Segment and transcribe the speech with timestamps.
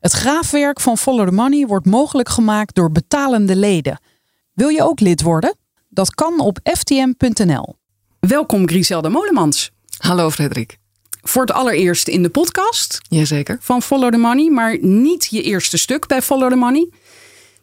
[0.00, 4.00] Het graafwerk van Follow the Money wordt mogelijk gemaakt door betalende leden.
[4.52, 5.56] Wil je ook lid worden?
[5.88, 7.76] Dat kan op ftm.nl.
[8.20, 9.70] Welkom Griselda Molemans.
[9.98, 10.78] Hallo Frederik.
[11.22, 13.58] Voor het allereerst in de podcast Jazeker.
[13.60, 16.88] van Follow the Money, maar niet je eerste stuk bij Follow the Money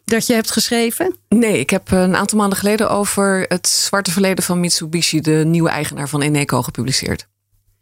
[0.04, 1.16] dat je hebt geschreven.
[1.28, 5.68] Nee, ik heb een aantal maanden geleden over het zwarte verleden van Mitsubishi, de nieuwe
[5.68, 7.26] eigenaar van Eneco, gepubliceerd.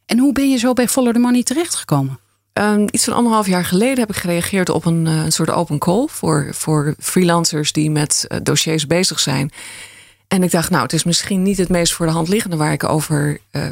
[0.06, 2.18] En hoe ben je zo bij Follow the Money terechtgekomen?
[2.52, 6.06] Um, iets van anderhalf jaar geleden heb ik gereageerd op een, een soort open call
[6.08, 9.50] voor, voor freelancers die met uh, dossiers bezig zijn.
[10.28, 12.72] En ik dacht, nou, het is misschien niet het meest voor de hand liggende waar
[12.72, 13.62] ik over uh,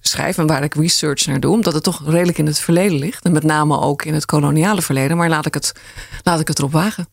[0.00, 3.24] schrijf en waar ik research naar doe, omdat het toch redelijk in het verleden ligt.
[3.24, 5.16] En met name ook in het koloniale verleden.
[5.16, 5.72] Maar laat ik het,
[6.22, 7.08] laat ik het erop wagen.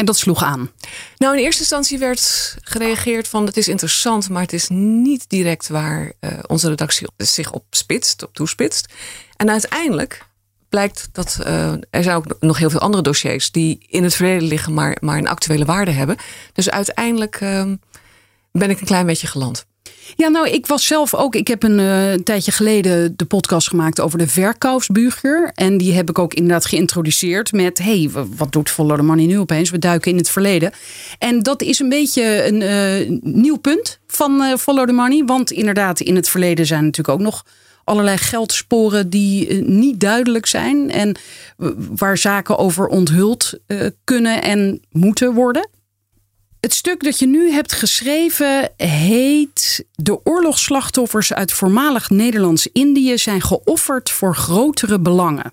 [0.00, 0.70] En dat sloeg aan?
[1.16, 5.68] Nou, in eerste instantie werd gereageerd van het is interessant, maar het is niet direct
[5.68, 8.92] waar uh, onze redactie zich op spitst, op toespitst.
[9.36, 10.24] En uiteindelijk
[10.68, 14.48] blijkt dat uh, er zijn ook nog heel veel andere dossiers die in het verleden
[14.48, 16.16] liggen, maar, maar een actuele waarde hebben.
[16.52, 17.72] Dus uiteindelijk uh,
[18.52, 19.66] ben ik een klein beetje geland.
[20.16, 21.34] Ja, nou, ik was zelf ook.
[21.34, 25.50] Ik heb een, een tijdje geleden de podcast gemaakt over de verkoopsbuger.
[25.54, 29.38] En die heb ik ook inderdaad geïntroduceerd met: hey, wat doet Follow the Money nu
[29.38, 29.70] opeens?
[29.70, 30.72] We duiken in het verleden.
[31.18, 35.24] En dat is een beetje een uh, nieuw punt van Follow the Money.
[35.24, 37.44] Want inderdaad, in het verleden zijn natuurlijk ook nog
[37.84, 40.90] allerlei geldsporen die niet duidelijk zijn.
[40.90, 41.16] En
[41.96, 43.58] waar zaken over onthuld
[44.04, 45.68] kunnen en moeten worden.
[46.60, 54.10] Het stuk dat je nu hebt geschreven heet De oorlogsslachtoffers uit voormalig Nederlands-Indië zijn geofferd
[54.10, 55.52] voor grotere belangen.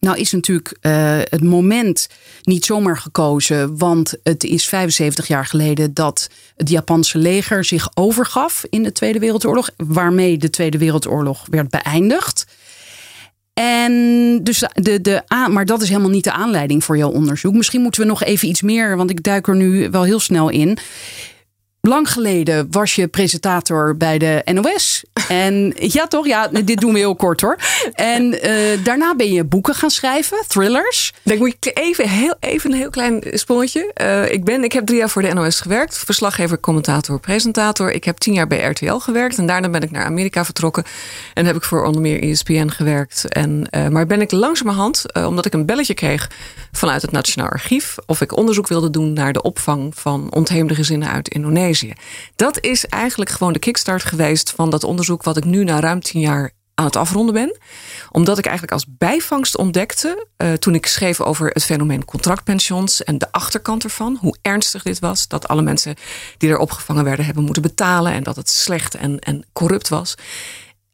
[0.00, 2.08] Nou is natuurlijk uh, het moment
[2.42, 8.64] niet zomaar gekozen, want het is 75 jaar geleden dat het Japanse leger zich overgaf
[8.68, 12.46] in de Tweede Wereldoorlog, waarmee de Tweede Wereldoorlog werd beëindigd.
[13.60, 17.54] En dus de, de, maar dat is helemaal niet de aanleiding voor jouw onderzoek.
[17.54, 20.48] Misschien moeten we nog even iets meer, want ik duik er nu wel heel snel
[20.48, 20.78] in.
[21.82, 25.04] Lang geleden was je presentator bij de NOS.
[25.28, 26.26] En ja, toch?
[26.26, 27.58] Ja, dit doen we heel kort hoor.
[27.92, 31.12] En uh, daarna ben je boeken gaan schrijven, thrillers.
[31.22, 33.92] Dan moet ik even, heel, even een heel klein sprongetje.
[34.00, 35.98] Uh, ik, ben, ik heb drie jaar voor de NOS gewerkt.
[35.98, 37.92] Verslaggever, commentator, presentator.
[37.92, 39.38] Ik heb tien jaar bij RTL gewerkt.
[39.38, 40.84] En daarna ben ik naar Amerika vertrokken.
[41.34, 43.28] En heb ik voor onder meer ESPN gewerkt.
[43.28, 46.30] En, uh, maar ben ik langzamerhand, omdat ik een belletje kreeg
[46.72, 47.96] vanuit het Nationaal Archief.
[48.06, 51.68] Of ik onderzoek wilde doen naar de opvang van ontheemde gezinnen uit Indonesië.
[52.36, 56.00] Dat is eigenlijk gewoon de kickstart geweest van dat onderzoek wat ik nu na ruim
[56.00, 57.58] tien jaar aan het afronden ben.
[58.10, 63.18] Omdat ik eigenlijk als bijvangst ontdekte, uh, toen ik schreef over het fenomeen contractpensions en
[63.18, 65.94] de achterkant ervan, hoe ernstig dit was, dat alle mensen
[66.36, 70.14] die er opgevangen werden hebben moeten betalen en dat het slecht en, en corrupt was.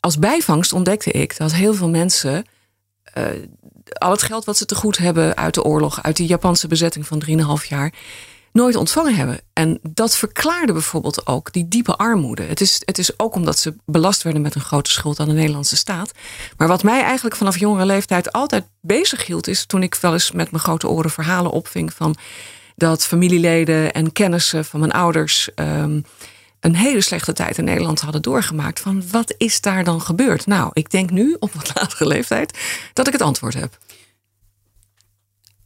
[0.00, 2.44] Als bijvangst ontdekte ik dat heel veel mensen
[3.18, 3.24] uh,
[3.92, 7.06] al het geld wat ze te goed hebben uit de oorlog, uit die Japanse bezetting
[7.06, 7.22] van
[7.60, 7.92] 3,5 jaar,
[8.56, 9.40] nooit ontvangen hebben.
[9.52, 12.42] En dat verklaarde bijvoorbeeld ook die diepe armoede.
[12.42, 15.34] Het is, het is ook omdat ze belast werden met een grote schuld aan de
[15.34, 16.12] Nederlandse staat.
[16.56, 20.32] Maar wat mij eigenlijk vanaf jongere leeftijd altijd bezig hield, is toen ik wel eens
[20.32, 22.16] met mijn grote oren verhalen opving van
[22.76, 25.48] dat familieleden en kennissen van mijn ouders.
[25.54, 26.04] Um,
[26.60, 28.80] een hele slechte tijd in Nederland hadden doorgemaakt.
[28.80, 30.46] Van wat is daar dan gebeurd?
[30.46, 32.58] Nou, ik denk nu op wat latere leeftijd
[32.92, 33.78] dat ik het antwoord heb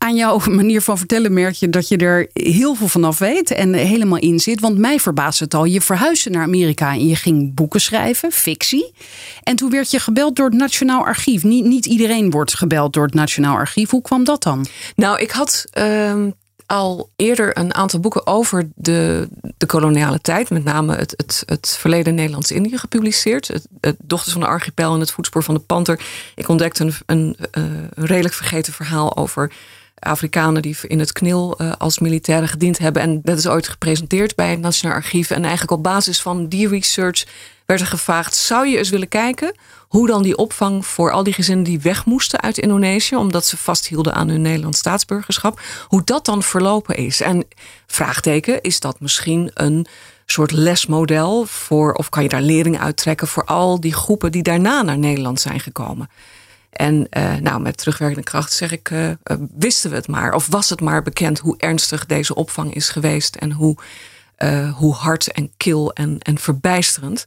[0.00, 3.74] aan jouw manier van vertellen merk je dat je er heel veel vanaf weet en
[3.74, 4.60] helemaal in zit.
[4.60, 5.64] Want mij verbaast het al.
[5.64, 8.92] Je verhuisde naar Amerika en je ging boeken schrijven, fictie.
[9.42, 11.42] En toen werd je gebeld door het Nationaal Archief.
[11.42, 13.90] Niet, niet iedereen wordt gebeld door het Nationaal Archief.
[13.90, 14.66] Hoe kwam dat dan?
[14.96, 16.26] Nou, ik had uh,
[16.66, 20.50] al eerder een aantal boeken over de, de koloniale tijd.
[20.50, 23.48] Met name het, het, het verleden Nederlands-Indië gepubliceerd.
[23.80, 26.00] Het, Dochters van de Archipel en het voetspoor van de panter.
[26.34, 27.64] Ik ontdekte een, een, uh,
[27.94, 29.52] een redelijk vergeten verhaal over
[30.00, 33.02] Afrikanen die in het KNIL uh, als militairen gediend hebben.
[33.02, 35.30] En dat is ooit gepresenteerd bij het Nationaal Archief.
[35.30, 37.24] En eigenlijk op basis van die research
[37.66, 39.54] werd er gevraagd: zou je eens willen kijken
[39.88, 43.56] hoe dan die opvang voor al die gezinnen die weg moesten uit Indonesië, omdat ze
[43.56, 47.20] vasthielden aan hun Nederlands staatsburgerschap, hoe dat dan verlopen is?
[47.20, 47.44] En
[47.86, 49.86] vraagteken, is dat misschien een
[50.26, 54.82] soort lesmodel voor, of kan je daar lering uittrekken voor al die groepen die daarna
[54.82, 56.08] naar Nederland zijn gekomen?
[56.70, 59.10] En uh, nou, met terugwerkende kracht zeg ik, uh,
[59.56, 60.34] wisten we het maar.
[60.34, 63.36] Of was het maar bekend hoe ernstig deze opvang is geweest.
[63.36, 63.76] En hoe,
[64.74, 67.26] hoe hard en kil en, en verbijsterend.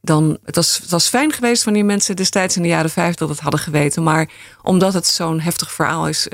[0.00, 3.38] Dan, het, was, het was fijn geweest wanneer mensen destijds in de jaren 50 dat
[3.38, 4.02] hadden geweten.
[4.02, 4.30] Maar
[4.62, 6.28] omdat het zo'n heftig verhaal is,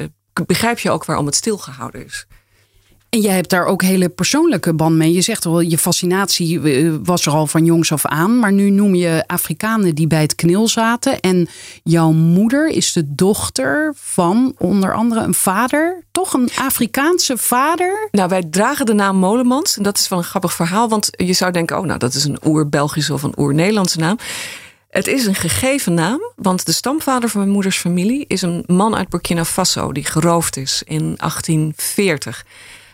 [0.46, 2.26] begrijp je ook waarom het stilgehouden is.
[3.10, 5.12] En jij hebt daar ook hele persoonlijke band mee.
[5.12, 8.38] Je zegt al, je fascinatie eh, was er al van jongs af aan.
[8.38, 11.20] Maar nu noem je Afrikanen die bij het knil zaten.
[11.20, 11.48] En
[11.82, 16.04] jouw moeder is de dochter van onder andere een vader.
[16.10, 18.08] Toch een Afrikaanse vader?
[18.10, 19.76] Nou, wij dragen de naam Molemans.
[19.76, 20.88] En dat is wel een grappig verhaal.
[20.88, 24.18] Want je zou denken, oh nou, dat is een oer-Belgische of een oer-Nederlandse naam.
[24.90, 28.96] Het is een gegeven naam, want de stamvader van mijn moeders familie is een man
[28.96, 32.44] uit Burkina Faso die geroofd is in 1840.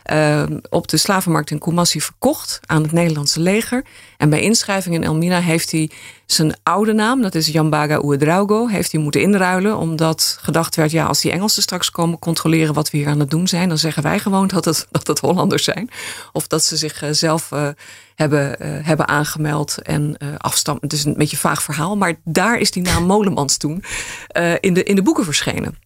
[0.07, 3.85] Ehm, op de slavenmarkt in Kumasi verkocht aan het Nederlandse leger.
[4.17, 5.91] En bij inschrijving in Elmina heeft hij
[6.27, 9.77] zijn oude naam, dat is Jambaga Ouedraogo, heeft hij moeten inruilen.
[9.77, 13.31] Omdat gedacht werd, ja, als die Engelsen straks komen controleren wat we hier aan het
[13.31, 15.91] doen zijn, dan zeggen wij gewoon dat het, dat het Hollanders zijn.
[16.33, 17.69] Of dat ze zichzelf uh,
[18.15, 20.83] hebben, uh, hebben aangemeld en uh, afstammen.
[20.83, 23.85] Het is een beetje een vaag verhaal, maar daar is die naam Molemans toen
[24.61, 25.86] in, de, in de boeken verschenen.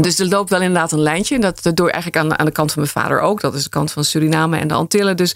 [0.00, 1.38] Dus er loopt wel inderdaad een lijntje.
[1.38, 3.40] Dat, dat door eigenlijk aan, aan de kant van mijn vader ook.
[3.40, 5.16] Dat is de kant van Suriname en de Antillen.
[5.16, 5.34] Dus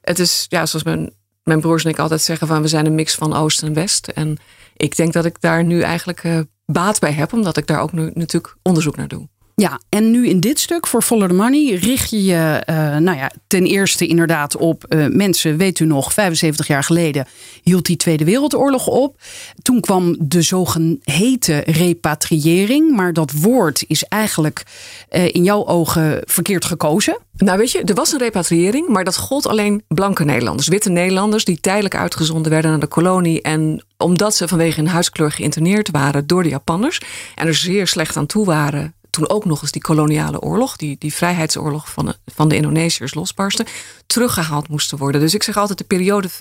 [0.00, 1.12] het is, ja, zoals mijn,
[1.42, 4.08] mijn broers en ik altijd zeggen: van we zijn een mix van Oost en West.
[4.08, 4.36] En
[4.76, 7.92] ik denk dat ik daar nu eigenlijk uh, baat bij heb, omdat ik daar ook
[7.92, 9.28] nu natuurlijk onderzoek naar doe.
[9.56, 13.16] Ja, en nu in dit stuk voor Follow the Money richt je je uh, nou
[13.16, 17.26] ja, ten eerste inderdaad op uh, mensen, weet u nog, 75 jaar geleden
[17.62, 19.20] hield die Tweede Wereldoorlog op.
[19.62, 24.62] Toen kwam de zogeheten repatriëring, maar dat woord is eigenlijk
[25.10, 27.18] uh, in jouw ogen verkeerd gekozen.
[27.36, 31.44] Nou weet je, er was een repatriëring, maar dat gold alleen blanke Nederlanders, witte Nederlanders
[31.44, 36.26] die tijdelijk uitgezonden werden naar de kolonie en omdat ze vanwege hun huiskleur geïnterneerd waren
[36.26, 37.00] door de Japanners
[37.34, 40.96] en er zeer slecht aan toe waren toen ook nog eens die koloniale oorlog, die,
[40.98, 43.66] die vrijheidsoorlog van de, van de Indonesiërs losbarstte,
[44.06, 45.20] teruggehaald moesten worden.
[45.20, 46.32] Dus ik zeg altijd de periode 1945-1949,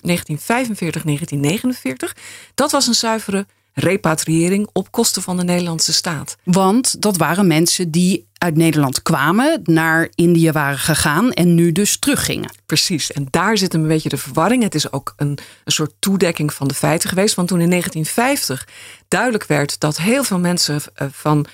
[2.55, 6.37] dat was een zuivere repatriëring op kosten van de Nederlandse staat.
[6.43, 11.97] Want dat waren mensen die uit Nederland kwamen, naar Indië waren gegaan en nu dus
[11.97, 12.55] teruggingen.
[12.65, 14.63] Precies, en daar zit een beetje de verwarring.
[14.63, 17.35] Het is ook een, een soort toedekking van de feiten geweest.
[17.35, 18.67] Want toen in 1950
[19.07, 21.47] duidelijk werd dat heel veel mensen eh, van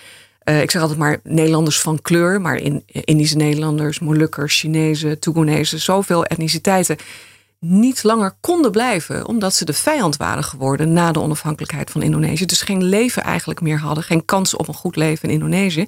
[0.50, 5.80] uh, ik zeg altijd maar Nederlanders van kleur, maar in, Indische Nederlanders, Molukkers, Chinezen, Toegonezen,
[5.80, 6.98] zoveel etniciteiten
[7.60, 12.46] niet langer konden blijven, omdat ze de vijand waren geworden na de onafhankelijkheid van Indonesië.
[12.46, 15.86] Dus geen leven eigenlijk meer hadden, geen kans op een goed leven in Indonesië.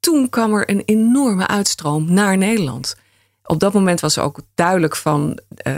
[0.00, 2.96] Toen kwam er een enorme uitstroom naar Nederland.
[3.42, 5.74] Op dat moment was ook duidelijk van uh,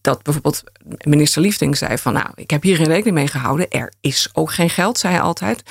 [0.00, 0.62] dat bijvoorbeeld
[1.04, 3.70] minister Liefding zei van nou, ik heb hier geen rekening mee gehouden.
[3.70, 5.62] Er is ook geen geld, zei hij altijd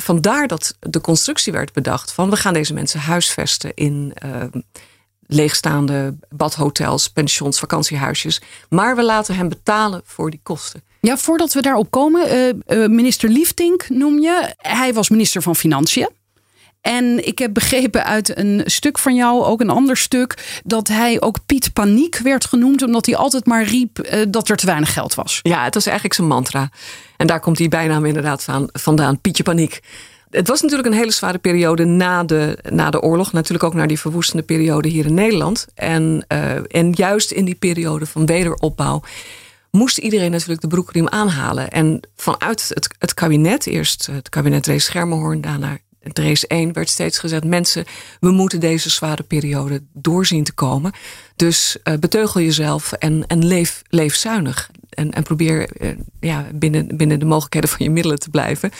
[0.00, 4.42] vandaar dat de constructie werd bedacht van we gaan deze mensen huisvesten in uh,
[5.26, 8.40] leegstaande badhotels, pensions, vakantiehuisjes.
[8.68, 10.82] Maar we laten hen betalen voor die kosten.
[11.00, 14.54] Ja, voordat we daarop komen, uh, minister Liefdink noem je.
[14.56, 16.08] Hij was minister van Financiën.
[16.80, 21.20] En ik heb begrepen uit een stuk van jou, ook een ander stuk, dat hij
[21.20, 24.92] ook Piet Paniek werd genoemd, omdat hij altijd maar riep uh, dat er te weinig
[24.92, 25.38] geld was.
[25.42, 26.70] Ja, het was eigenlijk zijn mantra.
[27.16, 29.80] En daar komt die bijnaam inderdaad van, vandaan, Pietje Paniek.
[30.30, 33.32] Het was natuurlijk een hele zware periode na de, na de oorlog.
[33.32, 35.66] Natuurlijk ook naar die verwoestende periode hier in Nederland.
[35.74, 39.02] En, uh, en juist in die periode van wederopbouw
[39.70, 41.70] moest iedereen natuurlijk de broekriem aanhalen.
[41.70, 47.18] En vanuit het, het kabinet, eerst het kabinet Rees Schermerhorn, daarna Drees 1 werd steeds
[47.18, 47.84] gezegd: mensen,
[48.20, 50.92] we moeten deze zware periode doorzien te komen.
[51.36, 54.70] Dus uh, beteugel jezelf en, en leef, leef zuinig.
[54.90, 55.90] En, en probeer uh,
[56.20, 58.70] ja, binnen, binnen de mogelijkheden van je middelen te blijven.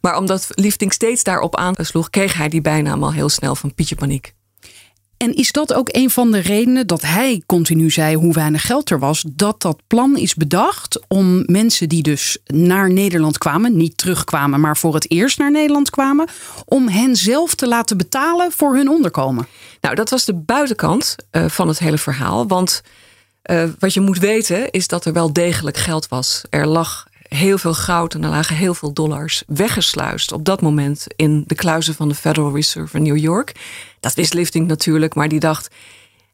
[0.00, 3.94] Maar omdat Liefding steeds daarop aansloeg, kreeg hij die bijnaam al heel snel van Pietje
[3.94, 4.34] Paniek.
[5.18, 8.90] En is dat ook een van de redenen dat hij continu zei hoe weinig geld
[8.90, 13.96] er was, dat dat plan is bedacht om mensen die dus naar Nederland kwamen, niet
[13.96, 16.28] terugkwamen, maar voor het eerst naar Nederland kwamen,
[16.64, 19.46] om hen zelf te laten betalen voor hun onderkomen?
[19.80, 22.46] Nou, dat was de buitenkant uh, van het hele verhaal.
[22.46, 22.82] Want
[23.50, 26.42] uh, wat je moet weten is dat er wel degelijk geld was.
[26.50, 31.06] Er lag heel veel goud en er lagen heel veel dollars weggesluist op dat moment
[31.16, 33.54] in de kluizen van de Federal Reserve in New York.
[34.00, 35.68] Dat wist Lifting natuurlijk, maar die dacht.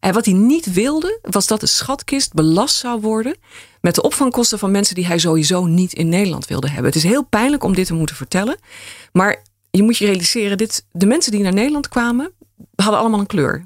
[0.00, 3.36] En wat hij niet wilde, was dat de schatkist belast zou worden
[3.80, 6.86] met de opvangkosten van mensen die hij sowieso niet in Nederland wilde hebben.
[6.86, 8.58] Het is heel pijnlijk om dit te moeten vertellen,
[9.12, 12.32] maar je moet je realiseren: dit, de mensen die naar Nederland kwamen,
[12.74, 13.64] hadden allemaal een kleur.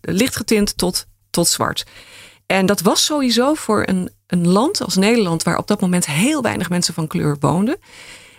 [0.00, 1.84] Licht getint tot, tot zwart.
[2.46, 6.42] En dat was sowieso voor een, een land als Nederland, waar op dat moment heel
[6.42, 7.78] weinig mensen van kleur woonden,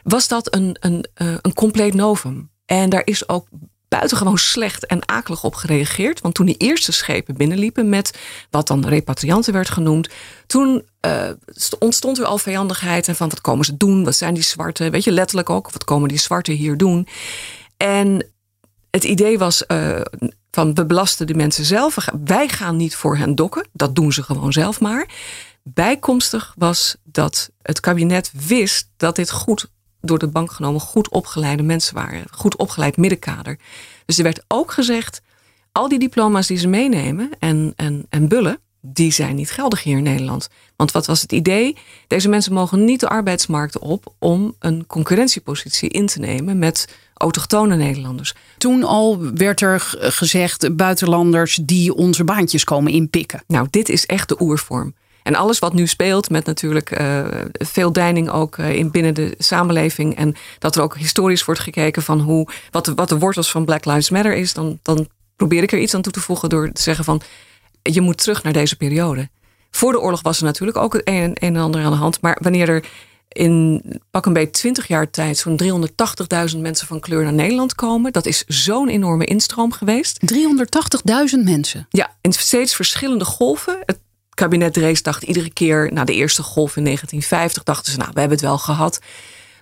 [0.04, 2.50] was dat een, een, uh, een compleet novum.
[2.66, 3.48] En daar is ook
[3.88, 6.22] buitengewoon slecht en akelig op gereageerd.
[6.22, 8.18] Want toen die eerste schepen binnenliepen met
[8.50, 10.10] wat dan repatrianten werd genoemd,
[10.48, 11.30] toen uh,
[11.80, 14.04] ontstond er al vijandigheid en van wat komen ze doen?
[14.04, 14.90] Wat zijn die zwarte?
[14.90, 17.08] Weet je, letterlijk ook, wat komen die zwarte hier doen?
[17.78, 18.30] En
[18.90, 20.02] het idee was uh,
[20.56, 21.98] van we belasten de mensen zelf.
[22.26, 23.68] Wij gaan niet voor hen dokken.
[23.74, 25.08] Dat doen ze gewoon zelf maar.
[25.64, 29.68] Bijkomstig was dat het kabinet wist dat dit goed
[30.02, 32.24] door de bank genomen goed opgeleide mensen waren.
[32.32, 33.60] Goed opgeleid middenkader.
[34.06, 35.22] Dus er werd ook gezegd,
[35.72, 39.98] al die diploma's die ze meenemen en, en, en bullen, die zijn niet geldig hier
[39.98, 40.50] in Nederland.
[40.76, 41.78] Want wat was het idee?
[42.08, 47.76] Deze mensen mogen niet de arbeidsmarkt op om een concurrentiepositie in te nemen met autochtone
[47.76, 48.34] Nederlanders.
[48.58, 53.44] Toen al werd er gezegd buitenlanders die onze baantjes komen inpikken.
[53.48, 54.94] Nou, dit is echt de oervorm.
[55.24, 59.36] En alles wat nu speelt, met natuurlijk uh, veel deining ook uh, in binnen de
[59.38, 60.16] samenleving.
[60.16, 63.66] En dat er ook historisch wordt gekeken van hoe, wat, de, wat de wortels van
[63.66, 64.54] Black Lives Matter is.
[64.54, 67.22] Dan, dan probeer ik er iets aan toe te voegen door te zeggen van
[67.82, 69.30] je moet terug naar deze periode.
[69.72, 72.22] Voor de oorlog was er natuurlijk ook een, een en ander aan de hand.
[72.22, 72.86] Maar wanneer er
[73.28, 75.62] in pak een beetje 20 jaar tijd zo'n
[76.54, 78.14] 380.000 mensen van kleur naar Nederland komen.
[78.14, 80.20] Dat is zo'n enorme instroom geweest.
[80.34, 81.88] 380.000 mensen?
[81.90, 83.78] Ja, in steeds verschillende golven.
[83.86, 88.10] Het kabinet Drees dacht iedere keer na de eerste golf in 1950 dachten ze nou
[88.14, 89.00] we hebben het wel gehad.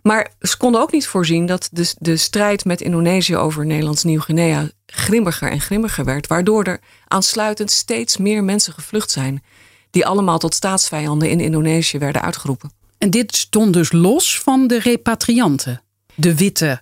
[0.02, 4.70] Maar ze konden ook niet voorzien dat de, de strijd met Indonesië over Nederlands Nieuw-Guinea
[4.86, 6.28] grimmiger en grimmiger werd.
[6.28, 9.44] Waardoor er aansluitend steeds meer mensen gevlucht zijn.
[9.92, 12.72] Die allemaal tot staatsvijanden in Indonesië werden uitgeroepen.
[13.04, 15.82] En dit stond dus los van de repatrianten,
[16.16, 16.82] de witte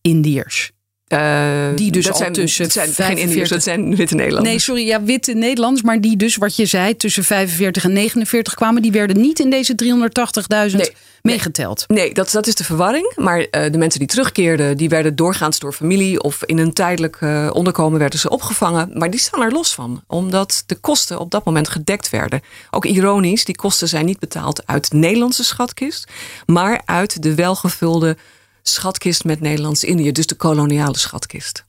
[0.00, 0.72] Indiërs.
[1.12, 3.18] Uh, die dus dat al zijn, tussen dat zijn 45...
[3.18, 4.48] geen Indiërs, dat zijn witte Nederlanders.
[4.48, 5.82] Nee, sorry, ja, witte Nederlanders.
[5.82, 8.82] Maar die dus, wat je zei, tussen 45 en 49 kwamen...
[8.82, 10.92] die werden niet in deze 380.000 Nee,
[11.22, 11.84] meegeteld.
[11.88, 13.12] Nee, dat, dat is de verwarring.
[13.16, 16.22] Maar uh, de mensen die terugkeerden, die werden doorgaans door familie...
[16.22, 18.90] of in een tijdelijk uh, onderkomen werden ze opgevangen.
[18.94, 20.02] Maar die staan er los van.
[20.06, 22.40] Omdat de kosten op dat moment gedekt werden.
[22.70, 26.10] Ook ironisch, die kosten zijn niet betaald uit de Nederlandse schatkist...
[26.46, 28.16] maar uit de welgevulde
[28.62, 31.64] schatkist met Nederlands-Indië, dus de koloniale schatkist.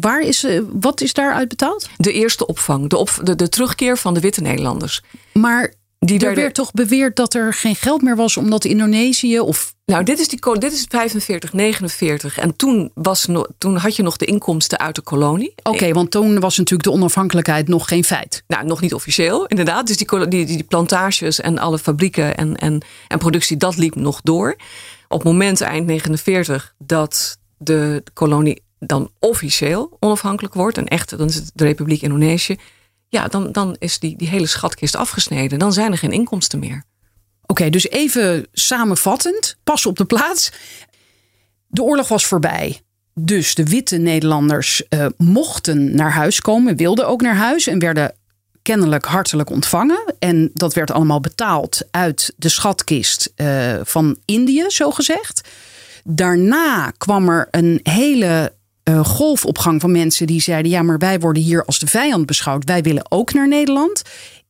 [0.00, 1.88] Waar is, uh, wat is daaruit betaald?
[1.96, 5.02] De eerste opvang, de, op, de, de terugkeer van de witte Nederlanders.
[5.32, 9.74] Maar Die er werd toch beweerd dat er geen geld meer was omdat Indonesië of
[9.84, 12.38] Nou, dit is, die, dit is 45, 49.
[12.38, 13.26] En toen, was
[13.58, 15.54] toen had je nog de inkomsten uit de kolonie.
[15.62, 18.42] Oké, want toen was natuurlijk de onafhankelijkheid nog geen feit.
[18.46, 19.86] Nou, nog niet officieel, inderdaad.
[19.86, 24.20] Dus die, die, die plantages en alle fabrieken en, en, en productie, dat liep nog
[24.22, 24.56] door.
[25.08, 30.78] Op het moment, eind 49, dat de kolonie dan officieel onafhankelijk wordt...
[30.78, 32.56] en echt, dan is de Republiek Indonesië...
[33.08, 35.58] ja, dan, dan is die, die hele schatkist afgesneden.
[35.58, 36.84] Dan zijn er geen inkomsten meer.
[37.46, 40.52] Oké, dus even samenvattend, pas op de plaats.
[41.66, 42.80] De oorlog was voorbij.
[43.14, 48.14] Dus de witte Nederlanders eh, mochten naar huis komen, wilden ook naar huis en werden
[48.66, 50.14] kennelijk hartelijk ontvangen.
[50.18, 55.48] En dat werd allemaal betaald uit de schatkist eh, van Indië, zo gezegd.
[56.04, 61.42] Daarna kwam er een hele eh, golfopgang van mensen die zeiden: ja, maar wij worden
[61.42, 62.64] hier als de vijand beschouwd.
[62.64, 64.02] Wij willen ook naar Nederland.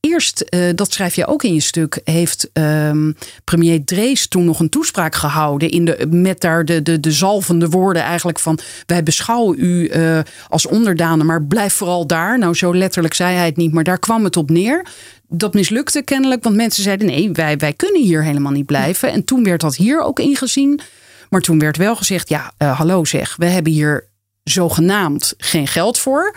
[0.08, 3.12] Eerst, eh, dat schrijf je ook in je stuk, heeft ehm,
[3.44, 5.70] premier Drees toen nog een toespraak gehouden.
[5.70, 8.58] In de, met daar de, de, de zalvende woorden eigenlijk van...
[8.86, 12.38] wij beschouwen u eh, als onderdanen, maar blijf vooral daar.
[12.38, 14.86] Nou, zo letterlijk zei hij het niet, maar daar kwam het op neer.
[15.28, 17.06] Dat mislukte kennelijk, want mensen zeiden...
[17.06, 19.12] nee, wij, wij kunnen hier helemaal niet blijven.
[19.12, 20.80] En toen werd dat hier ook ingezien.
[21.30, 24.08] Maar toen werd wel gezegd, ja, eh, hallo zeg, we hebben hier
[24.44, 26.36] zogenaamd geen geld voor...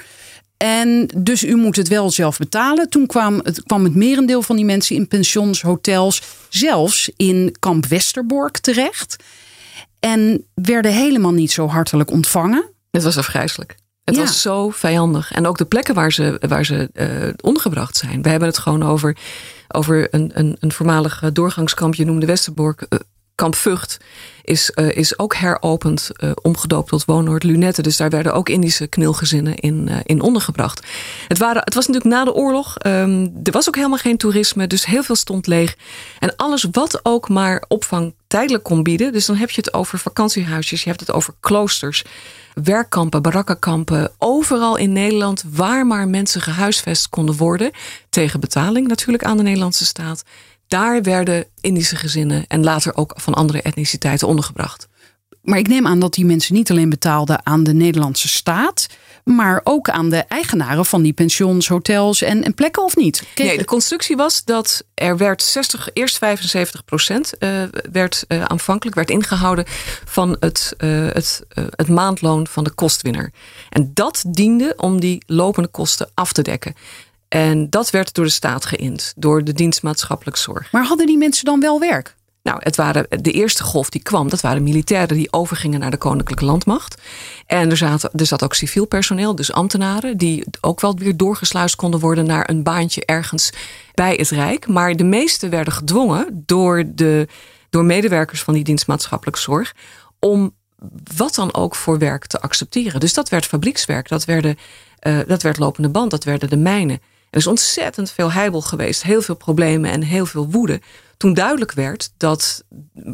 [0.64, 2.90] En dus u moet het wel zelf betalen.
[2.90, 7.86] Toen kwam het, kwam het merendeel van die mensen in pensions, hotels, zelfs in kamp
[7.86, 9.16] Westerbork terecht.
[10.00, 12.70] En werden helemaal niet zo hartelijk ontvangen.
[12.92, 13.76] Het was afgrijzelijk.
[14.04, 14.22] Het Ja.
[14.22, 15.32] was zo vijandig.
[15.32, 16.90] En ook de plekken waar ze, waar ze
[17.44, 18.22] ondergebracht zijn.
[18.22, 19.18] We hebben het gewoon over,
[19.68, 21.96] over een, een, een voormalig eh, doorgangskamp.
[21.96, 22.82] Je noemde Westerbork.
[22.82, 23.00] eh,
[23.40, 23.98] kamp Vught
[24.44, 27.82] is, eh, is ook heropend, eh, omgedoopt tot woonoord Lunette.
[27.82, 30.88] Dus daar werden ook Indische knilgezinnen in, eh, in ondergebracht.
[31.28, 32.78] Het, waren, het was natuurlijk na de oorlog.
[32.78, 35.76] ehm, er was ook helemaal geen toerisme, dus heel veel stond leeg.
[36.20, 39.12] En alles wat ook maar opvang tijdelijk kon bieden.
[39.12, 42.04] Dus dan heb je het over vakantiehuisjes, je hebt het over kloosters,
[42.64, 44.12] werkkampen, barakkenkampen.
[44.18, 47.72] Overal in Nederland waar maar mensen gehuisvest konden worden.
[48.10, 50.24] Tegen betaling natuurlijk aan de Nederlandse staat.
[50.70, 54.88] Daar werden Indische gezinnen en later ook van andere etniciteiten ondergebracht.
[55.42, 58.88] Maar ik neem aan dat die mensen niet alleen betaalden aan de Nederlandse staat.
[59.24, 63.24] maar ook aan de eigenaren van die pensions, hotels en, en plekken of niet?
[63.36, 68.96] Nee, de constructie was dat er werd 60, eerst 75 procent eh, werd eh, aanvankelijk
[68.96, 69.66] werd ingehouden
[70.06, 73.32] van het, eh, het, het maandloon van de kostwinner.
[73.70, 76.74] En dat diende om die lopende kosten af te dekken.
[77.30, 80.72] En dat werd door de staat geïnd, door de dienst maatschappelijk zorg.
[80.72, 82.16] Maar hadden die mensen dan wel werk?
[82.44, 85.98] Nou, het waren, de eerste golf die kwam, dat waren militairen die overgingen naar de
[85.98, 87.02] koninklijke landmacht.
[87.46, 91.76] En er, zaten, er zat ook civiel personeel, dus ambtenaren, die ook wel weer doorgesluist
[91.76, 93.50] konden worden naar een baantje ergens
[93.94, 94.68] bij het Rijk.
[94.68, 97.28] Maar de meeste werden gedwongen door, de,
[97.70, 99.76] door medewerkers van die dienst maatschappelijk zorg
[100.20, 100.54] om
[101.16, 103.00] wat dan ook voor werk te accepteren.
[103.00, 104.58] Dus dat werd fabriekswerk, dat, werden,
[105.00, 107.00] eh, dat werd lopende band, dat werden de mijnen.
[107.30, 110.82] Er is ontzettend veel heibel geweest, heel veel problemen en heel veel woede.
[111.18, 112.64] Toen duidelijk werd dat,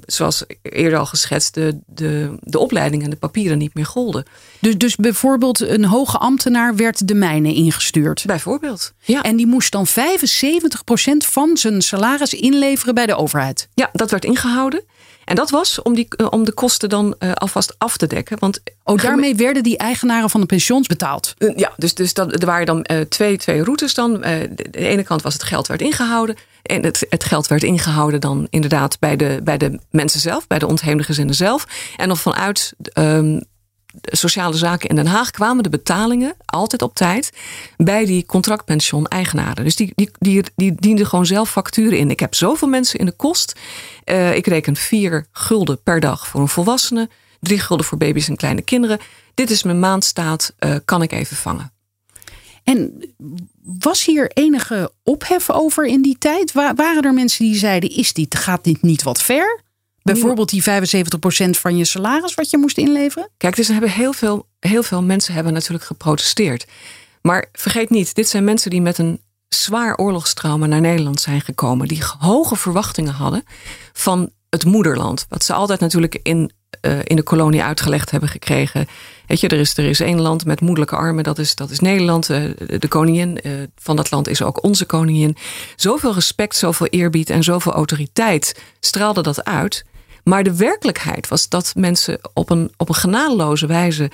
[0.05, 4.25] zoals eerder al geschetst, de, de, de opleiding en de papieren niet meer golden.
[4.59, 8.23] Dus, dus bijvoorbeeld een hoge ambtenaar werd de mijnen ingestuurd.
[8.25, 8.93] Bijvoorbeeld.
[8.99, 9.91] Ja, En die moest dan 75%
[11.17, 13.69] van zijn salaris inleveren bij de overheid.
[13.73, 14.83] ja dat werd ingehouden.
[15.25, 18.39] En dat was om, die, eh, om de kosten dan eh, alvast af te dekken.
[18.39, 21.33] Want Oh, daarmee werden die eigenaren van de pensions betaald.
[21.37, 24.23] Uh, Ja, dus, dus dat, er waren dan eh, twee, twee routes dan.
[24.23, 26.35] Eh, de, de ene kant was het geld werd ingehouden.
[26.61, 30.59] En het, het geld werd ingehouden dan inderdaad bij de, bij de mensen zelf, bij
[30.59, 31.67] de ontheemde gezinnen zelf.
[31.97, 33.39] En dan vanuit ehm,
[34.01, 37.31] sociale zaken in Den Haag kwamen de betalingen altijd op tijd
[37.77, 39.63] bij die contractpension-eigenaren.
[39.63, 42.09] Dus die, die, die, die dienden gewoon zelf facturen in.
[42.09, 43.59] Ik heb zoveel mensen in de kost.
[44.03, 47.09] Eh, ik reken vier gulden per dag voor een volwassene,
[47.39, 48.99] drie gulden voor baby's en kleine kinderen.
[49.33, 51.73] Dit is mijn maandstaat, eh, kan ik even vangen.
[52.63, 53.09] En
[53.63, 56.51] was hier enige ophef over in die tijd?
[56.51, 59.63] Wa- waren er mensen die zeiden: is dit, gaat dit niet wat ver?
[60.13, 63.29] Bijvoorbeeld die 75% van je salaris wat je moest inleveren?
[63.37, 66.65] Kijk, dus er hebben heel veel, heel veel mensen hebben natuurlijk geprotesteerd.
[67.21, 71.87] Maar vergeet niet, dit zijn mensen die met een zwaar oorlogstrauma naar Nederland zijn gekomen.
[71.87, 73.43] Die hoge verwachtingen hadden
[73.93, 75.25] van het moederland.
[75.29, 78.87] Wat ze altijd natuurlijk in, eh, in de kolonie uitgelegd hebben gekregen.
[79.27, 82.29] Weet er is, er is één land met moederlijke armen, dat is, dat is Nederland.
[82.29, 85.37] Eh, de, de koningin eh, van dat land is ook onze koningin.
[85.75, 89.85] Zoveel respect, zoveel eerbied en zoveel autoriteit straalde dat uit.
[90.25, 94.11] Maar de werkelijkheid was dat mensen op een, op een genadeloze wijze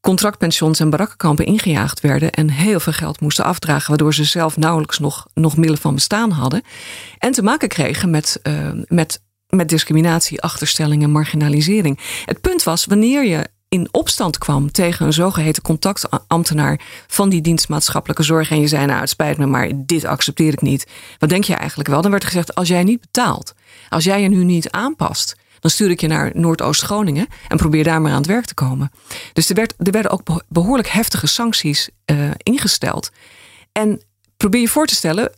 [0.00, 4.98] contractpensions en barakkenkampen ingejaagd werden en heel veel geld moesten afdragen, waardoor ze zelf nauwelijks
[4.98, 6.62] nog, nog middelen van bestaan hadden.
[7.18, 11.98] En te maken kregen met, eh, met, met discriminatie, achterstelling en marginalisering.
[12.24, 17.68] Het punt was, wanneer je in opstand kwam tegen een zogeheten contactambtenaar van die dienst
[17.68, 20.86] maatschappelijke zorg en je zei, nou het spijt me, maar dit accepteer ik niet.
[21.18, 22.02] Wat denk je eigenlijk wel?
[22.02, 23.54] Dan werd gezegd, als jij niet betaalt,
[23.88, 28.00] als jij je nu niet aanpast, dan stuur ik je naar Noordoost-Groningen en probeer daar
[28.00, 28.90] maar aan het werk te komen.
[29.32, 33.10] Dus er, werd, er werden ook beho- behoorlijk heftige sancties eh, ingesteld.
[33.72, 34.00] En
[34.36, 35.32] probeer je voor te stellen,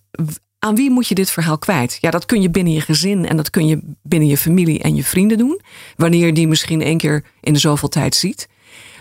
[0.58, 1.98] aan wie moet je dit verhaal kwijt?
[2.00, 4.94] Ja, dat kun je binnen je gezin en dat kun je binnen je familie en
[4.94, 5.60] je vrienden doen.
[5.96, 8.48] Wanneer je die misschien één keer in de zoveel tijd ziet.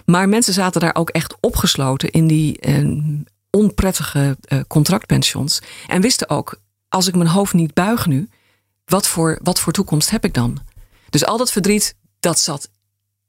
[0.05, 2.87] Maar mensen zaten daar ook echt opgesloten in die eh,
[3.49, 5.61] onprettige eh, contractpensions.
[5.87, 6.59] En wisten ook,
[6.89, 8.29] als ik mijn hoofd niet buig nu,
[8.85, 10.73] wat voor, wat voor toekomst heb ik dan?
[11.15, 12.69] Dus al dat verdriet, dat zat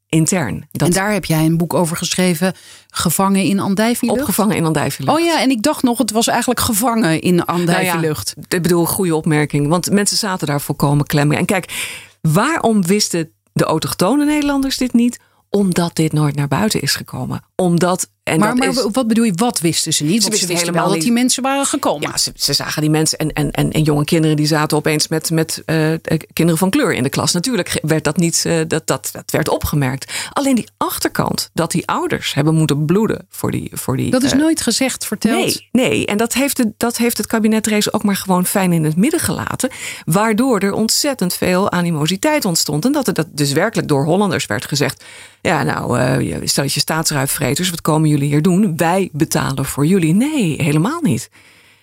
[0.09, 0.69] intern.
[0.73, 2.55] Dat en daar heb jij een boek over geschreven,
[2.89, 4.21] Gevangen in Andijvielucht.
[4.21, 5.19] opgevangen in Andijvielucht.
[5.19, 8.33] Oh ja, en ik dacht nog, het was eigenlijk gevangen in Andijvielucht.
[8.35, 9.69] Nou ja, ik bedoel, goede opmerking.
[9.69, 11.33] Want mensen zaten daar volkomen klem.
[11.33, 15.21] En kijk, waarom wisten de autochtone Nederlanders dit niet?
[15.51, 17.45] Omdat dit nooit naar buiten is gekomen.
[17.57, 20.23] Omdat, en maar dat maar is, wat bedoel je, wat wisten ze niet?
[20.23, 21.21] Want wisten ze wisten helemaal dat die niet.
[21.21, 22.09] mensen waren gekomen.
[22.11, 25.09] ja, ze, ze zagen die mensen en, en, en, en jonge kinderen die zaten opeens
[25.09, 25.99] met, met eh, eh,
[26.33, 27.33] kinderen van kleur in de klas.
[27.33, 30.13] Natuurlijk werd dat niet, eh, dat, dat, dat werd opgemerkt.
[30.33, 33.71] Alleen die achterkant, dat die ouders hebben moeten bloeden voor die.
[33.73, 35.45] Voor die dat is nooit gezegd, verteld.
[35.45, 36.07] Nee, nee.
[36.07, 38.97] en dat heeft, het, dat heeft het kabinet Rees ook maar gewoon fijn in het
[38.97, 39.71] midden gelaten.
[40.05, 42.85] Waardoor er ontzettend veel animositeit ontstond.
[42.85, 45.05] En dat er dat dus werkelijk door Hollanders werd gezegd.
[45.41, 48.77] Ja, nou, stel je staatsruifvreters, wat komen jullie hier doen?
[48.77, 50.15] Wij betalen voor jullie.
[50.15, 51.31] Nee, helemaal niet.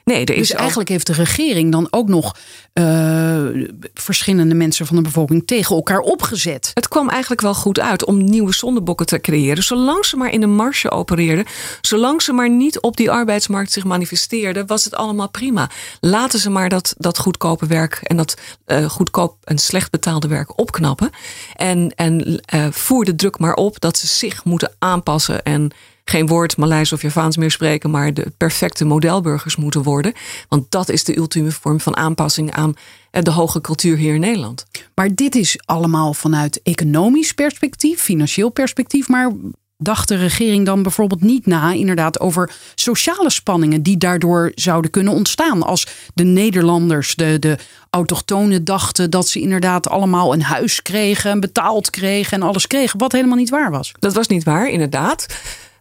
[0.04, 2.36] Nee, er is Dus eigenlijk heeft de regering dan ook nog
[2.74, 3.46] eh,
[3.94, 6.72] verschillende mensen van de bevolking tegen elkaar opgezet.
[6.74, 9.64] Het kwam eigenlijk wel goed uit om nieuwe zondebokken te creëren.
[9.64, 11.46] Zolang ze maar in de marge opereerden,
[11.82, 15.70] zolang ze maar niet op die arbeidsmarkt zich manifesteerden, was het allemaal prima.
[16.00, 20.60] Laten ze maar dat, dat goedkope werk en dat eh, goedkoop en slecht betaalde werk
[20.60, 21.10] opknappen.
[21.56, 25.72] En, en eh, voer de druk maar op dat ze zich moeten aanpassen en
[26.06, 30.14] geen woord Maleis of Javaans meer spreken, maar de perfecte modelburgers moeten worden.
[30.50, 32.74] Want dat is de ultieme vorm van aanpassing aan
[33.12, 34.66] eh, de hoge cultuur hier in Nederland.
[34.96, 39.08] Maar dit is allemaal vanuit economisch perspectief, financieel perspectief.
[39.08, 39.32] Maar
[39.78, 45.14] dacht de regering dan bijvoorbeeld niet na, inderdaad, over sociale spanningen die daardoor zouden kunnen
[45.14, 45.64] ontstaan?
[45.64, 47.58] Als de Nederlanders, de, de
[47.90, 53.00] autochtonen dachten dat ze inderdaad allemaal een huis kregen en betaald kregen en alles kregen,
[53.00, 53.92] wat helemaal niet waar was.
[54.00, 55.26] Dat was niet waar, inderdaad.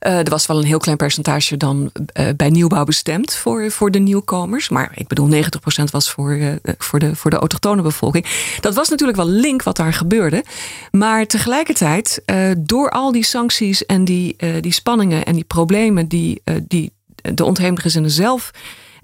[0.06, 3.90] Uh, er was wel een heel klein percentage dan uh, bij nieuwbouw bestemd voor, voor
[3.90, 4.68] de nieuwkomers.
[4.68, 5.44] Maar ik bedoel, 90%
[5.90, 8.26] was voor, uh, voor, de, voor de autochtone bevolking.
[8.60, 10.44] Dat was natuurlijk wel link wat daar gebeurde.
[10.90, 12.22] Maar tegelijkertijd,
[12.58, 16.92] door al die sancties en die, die spanningen en die problemen die, die
[17.34, 18.50] de ontheemde gezinnen zelf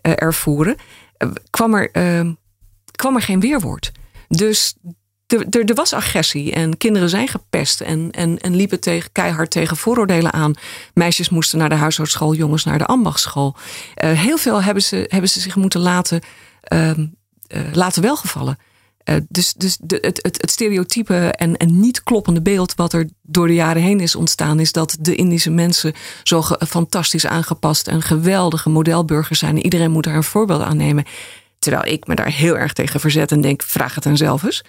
[0.00, 0.76] ervoeren,
[1.50, 1.90] kwam, er,
[2.90, 3.92] kwam er geen weerwoord.
[4.28, 4.74] Dus
[5.28, 10.32] er, was agressie en kinderen zijn gepest en, en, en liepen tegen, keihard tegen vooroordelen
[10.32, 10.54] aan.
[10.94, 13.56] Meisjes moesten naar de huishoudschool, jongens naar de ambachtschool.
[14.04, 16.20] Uh, heel veel hebben ze, hebben ze zich moeten laten,
[16.72, 17.06] uh, uh,
[17.72, 18.58] laten welgevallen.
[19.08, 23.54] Eh, dus dus de, het, het, stereotype en, niet kloppende beeld wat er door de
[23.54, 29.38] jaren heen is ontstaan, is dat de Indische mensen zo fantastisch aangepast en geweldige modelburgers
[29.38, 29.56] zijn.
[29.56, 31.04] En iedereen moet daar een voorbeeld aan nemen.
[31.58, 34.64] Terwijl ik me daar heel erg tegen verzet en denk: vraag het hen zelf eens.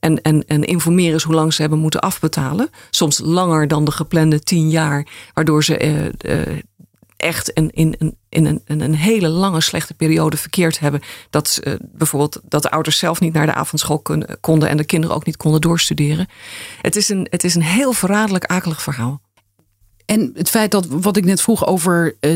[0.00, 2.70] En, en, en informeren is hoe lang ze hebben moeten afbetalen.
[2.90, 5.06] Soms langer dan de geplande tien jaar.
[5.34, 6.58] Waardoor ze eh, eh,
[7.16, 11.00] echt in, in, in, in, een, in een hele lange slechte periode verkeerd hebben.
[11.30, 14.02] Dat uh, bijvoorbeeld dat de ouders zelf niet naar de avondschool
[14.40, 14.68] konden.
[14.68, 16.28] En de kinderen ook niet konden doorstuderen.
[16.82, 19.20] Het is een, het is een heel verraderlijk akelig verhaal.
[20.10, 22.16] En het feit dat wat ik net vroeg over.
[22.20, 22.34] Uh,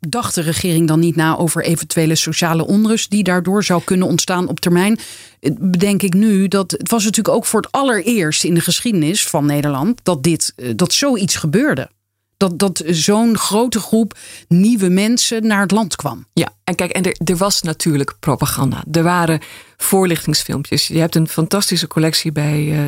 [0.00, 4.48] dacht de regering dan niet na over eventuele sociale onrust die daardoor zou kunnen ontstaan
[4.48, 4.98] op termijn?
[5.40, 9.26] Eh, bedenk ik nu dat het was natuurlijk ook voor het allereerst in de geschiedenis
[9.26, 11.90] van Nederland dat dit uh, dat zoiets gebeurde.
[12.36, 16.26] Dat, dat zo'n grote groep nieuwe mensen naar het land kwam.
[16.32, 18.84] Ja, en kijk, en er, er was natuurlijk propaganda.
[18.92, 19.40] Er waren
[19.76, 20.86] voorlichtingsfilmpjes.
[20.86, 22.78] Je hebt een fantastische collectie bij uh,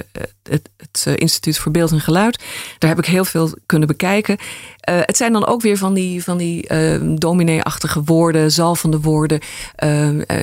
[0.43, 2.43] het, het, eh, Instituut voor Beeld en Geluid.
[2.79, 4.37] Daar heb ik heel veel kunnen bekijken.
[4.39, 9.41] Uh, het zijn dan ook weer van die, van die uh, dominee-achtige woorden, zalvende woorden.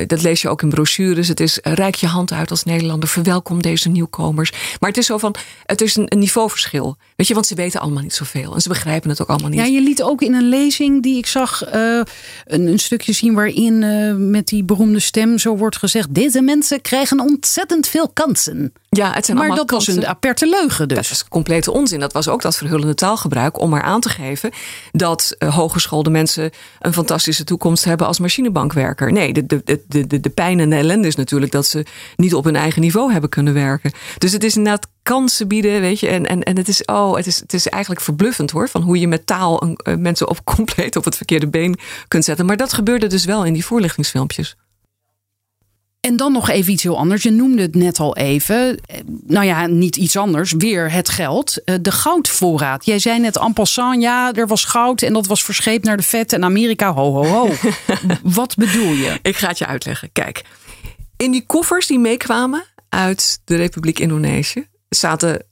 [0.07, 1.27] dat lees je ook in brochures.
[1.27, 4.51] Het is rijk je hand uit als Nederlander, verwelkom deze nieuwkomers.
[4.79, 6.97] Maar het is zo van, het is een, niveauverschil.
[7.15, 8.53] Weet je, want ze weten allemaal niet zoveel.
[8.53, 9.59] En ze begrijpen het ook allemaal niet.
[9.59, 12.07] Ja, je liet ook in een lezing die ik zag, een,
[12.45, 18.09] een, stukje waarin met die beroemde stem zo wordt gezegd: deze mensen krijgen ontzettend veel
[18.09, 18.73] kansen.
[18.89, 19.95] Ja, het zijn maar dat kansen.
[19.95, 20.97] was een aperte leugen dus.
[20.97, 21.99] Dat is complete onzin.
[21.99, 24.51] Dat was ook dat verhullende taalgebruik om maar aan te geven
[24.91, 29.11] dat uh, hogeschoolde mensen een fantastische toekomst hebben als machinebankwerker.
[29.11, 31.85] Nee, de, de, de, de, de pijn en de ellende is natuurlijk dat ze
[32.15, 33.91] niet op hun eigen niveau hebben kunnen werken.
[34.17, 36.07] Dus het is inderdaad kansen bieden, weet je.
[36.07, 38.99] En, en, en het, is, oh, het, is, het is eigenlijk verbluffend hoor, van hoe
[38.99, 42.45] je met taal een, uh, mensen op compleet op het verkeerde been kunt zetten.
[42.45, 44.55] Maar dat gebeurde dus wel in die voorlichtingsfilmpjes.
[45.99, 47.23] En dan nog even iets heel anders.
[47.23, 48.79] Je noemde het net al even.
[49.25, 50.51] Nou ja, niet iets anders.
[50.51, 51.63] Weer het geld.
[51.63, 52.85] Eh, de goudvoorraad.
[52.85, 56.03] Jij zei net en passant, ja, er was goud en dat was verscheept naar de
[56.03, 56.93] vet en Amerika.
[56.93, 57.49] Ho, ho, ho.
[58.39, 59.19] Wat bedoel je?
[59.21, 60.09] Ik ga het je uitleggen.
[60.11, 60.41] Kijk,
[61.17, 65.45] in die koffers die meekwamen uit de Republiek Indonesië zaten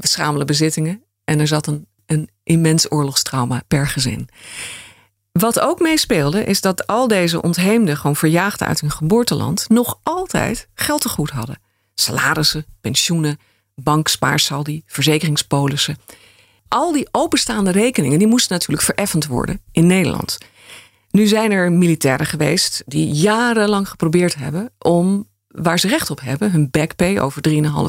[0.00, 4.28] schamele bezittingen en er zat een, een immens oorlogstrauma per gezin.
[5.32, 10.68] Wat ook meespeelde is dat al deze ontheemden, gewoon verjaagden uit hun geboorteland, nog altijd
[10.74, 11.58] geld te goed hadden.
[11.94, 13.38] Salarissen, pensioenen,
[13.74, 15.98] bankspaarsaldi, verzekeringspolissen.
[16.68, 20.38] Al die openstaande rekeningen die moesten natuurlijk vereffend worden in Nederland.
[21.10, 25.28] Nu zijn er militairen geweest die jarenlang geprobeerd hebben om
[25.62, 27.42] waar ze recht op hebben, hun backpay over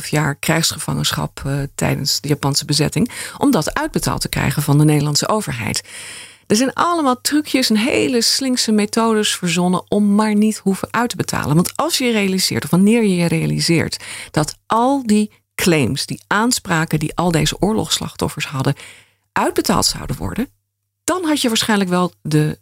[0.03, 4.83] 3,5 jaar krijgsgevangenschap uh, tijdens de Japanse bezetting, om dat uitbetaald te krijgen van de
[4.83, 5.83] Nederlandse overheid.
[6.47, 11.15] Er zijn allemaal trucjes en hele slinkse methodes verzonnen om maar niet hoeven uit te
[11.15, 11.55] betalen.
[11.55, 16.99] Want als je realiseert, of wanneer je je realiseert, dat al die claims, die aanspraken
[16.99, 18.75] die al deze oorlogsslachtoffers hadden,
[19.31, 20.49] uitbetaald zouden worden,
[21.03, 22.59] dan had je waarschijnlijk wel de,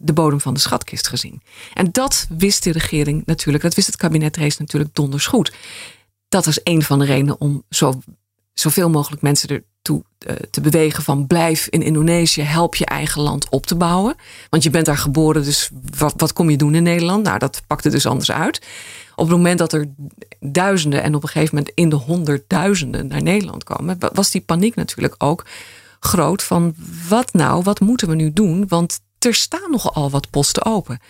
[0.00, 1.42] de bodem van de schatkist gezien.
[1.74, 5.52] En dat wist de regering natuurlijk, dat wist het kabinet Rees natuurlijk donders goed.
[6.28, 8.00] Dat is een van de redenen om zo,
[8.52, 13.22] zoveel mogelijk mensen er toe uh, te bewegen van blijf in Indonesië, help je eigen
[13.22, 14.14] land op te bouwen.
[14.50, 17.24] Want je bent daar geboren, dus wat, wat kom je doen in Nederland?
[17.24, 18.66] Nou, dat pakte dus anders uit.
[19.14, 19.86] Op het moment dat er
[20.40, 24.74] duizenden en op een gegeven moment in de honderdduizenden naar Nederland komen, was die paniek
[24.74, 25.46] natuurlijk ook
[26.00, 26.74] groot van
[27.08, 28.68] wat nou, wat moeten we nu doen?
[28.68, 31.00] Want er staan nogal wat posten open.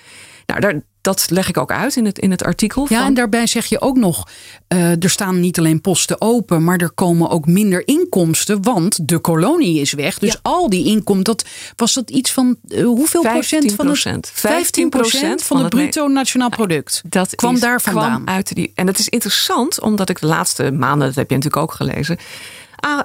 [0.47, 2.87] Nou, daar, dat leg ik ook uit in het, in het artikel.
[2.89, 4.29] Ja, en daarbij zeg je ook nog:
[4.69, 9.19] uh, er staan niet alleen posten open, maar er komen ook minder inkomsten, want de
[9.19, 10.19] kolonie is weg.
[10.19, 10.39] Dus ja.
[10.43, 11.45] al die inkomsten, dat
[11.77, 16.49] was dat iets van uh, hoeveel procent van het 15 procent van, het bruto nationaal
[16.49, 17.03] product.
[17.09, 18.23] Dat kwam is, daar vandaan.
[18.23, 21.37] Kwam uit die, en dat is interessant, omdat ik de laatste maanden, dat heb je
[21.37, 22.19] natuurlijk ook gelezen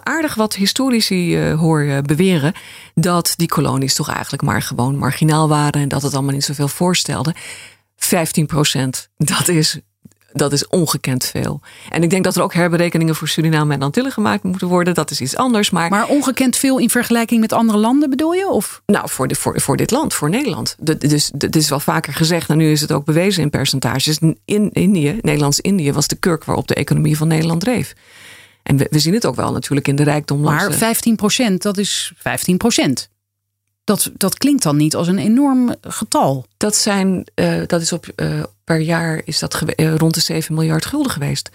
[0.03, 2.53] aardig wat historici eh, hoor eh, beweren
[2.95, 6.67] dat die kolonies toch eigenlijk maar gewoon marginaal waren en dat het allemaal niet zoveel
[6.67, 7.35] voorstelde.
[7.97, 9.79] 15 procent, dat is,
[10.33, 11.61] dat is ongekend veel.
[11.89, 14.93] En ik denk dat er ook herberekeningen voor Suriname en Antillen gemaakt moeten worden.
[14.93, 15.69] Dat is iets anders.
[15.69, 18.47] Maar, Maar ongekend veel in vergelijking met andere landen bedoel je?
[18.49, 18.81] Of?
[18.85, 20.75] nou, voor, de, voor, voor dit land, voor Nederland.
[20.79, 24.19] De- dus dit is wel vaker gezegd en nu is het ook bewezen in percentages.
[24.45, 27.93] In Indië, Nederlands-Indië, was de kurk waarop de economie van Nederland dreef.
[28.63, 30.41] En we, we zien het ook wel natuurlijk in de rijkdom.
[30.41, 33.09] Maar de- 15 procent, dat is 15 procent.
[33.83, 36.45] Dat, dat klinkt dan niet als een enorm getal.
[36.57, 40.53] Dat, zijn, eh, dat is op, eh, per jaar is dat eh, rond de 7
[40.53, 41.49] miljard gulden geweest.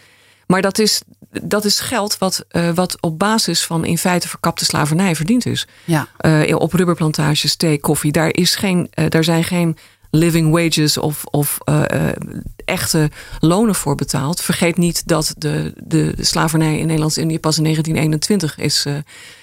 [0.46, 1.00] Maar dat is,
[1.42, 5.66] dat is geld wat, eh, wat op basis van in feite verkapte slavernij verdiend is.
[5.84, 6.08] Ja.
[6.16, 8.12] Eh, op rubberplantages, thee, koffie.
[8.12, 9.76] Daar, is geen, eh, daar zijn geen
[10.14, 12.16] living wages of, of eh, eh,
[12.64, 14.40] echte lonen voor betaald.
[14.40, 18.94] Vergeet niet dat de, de slavernij in Nederlands-Indië pas in 1921 is, eh,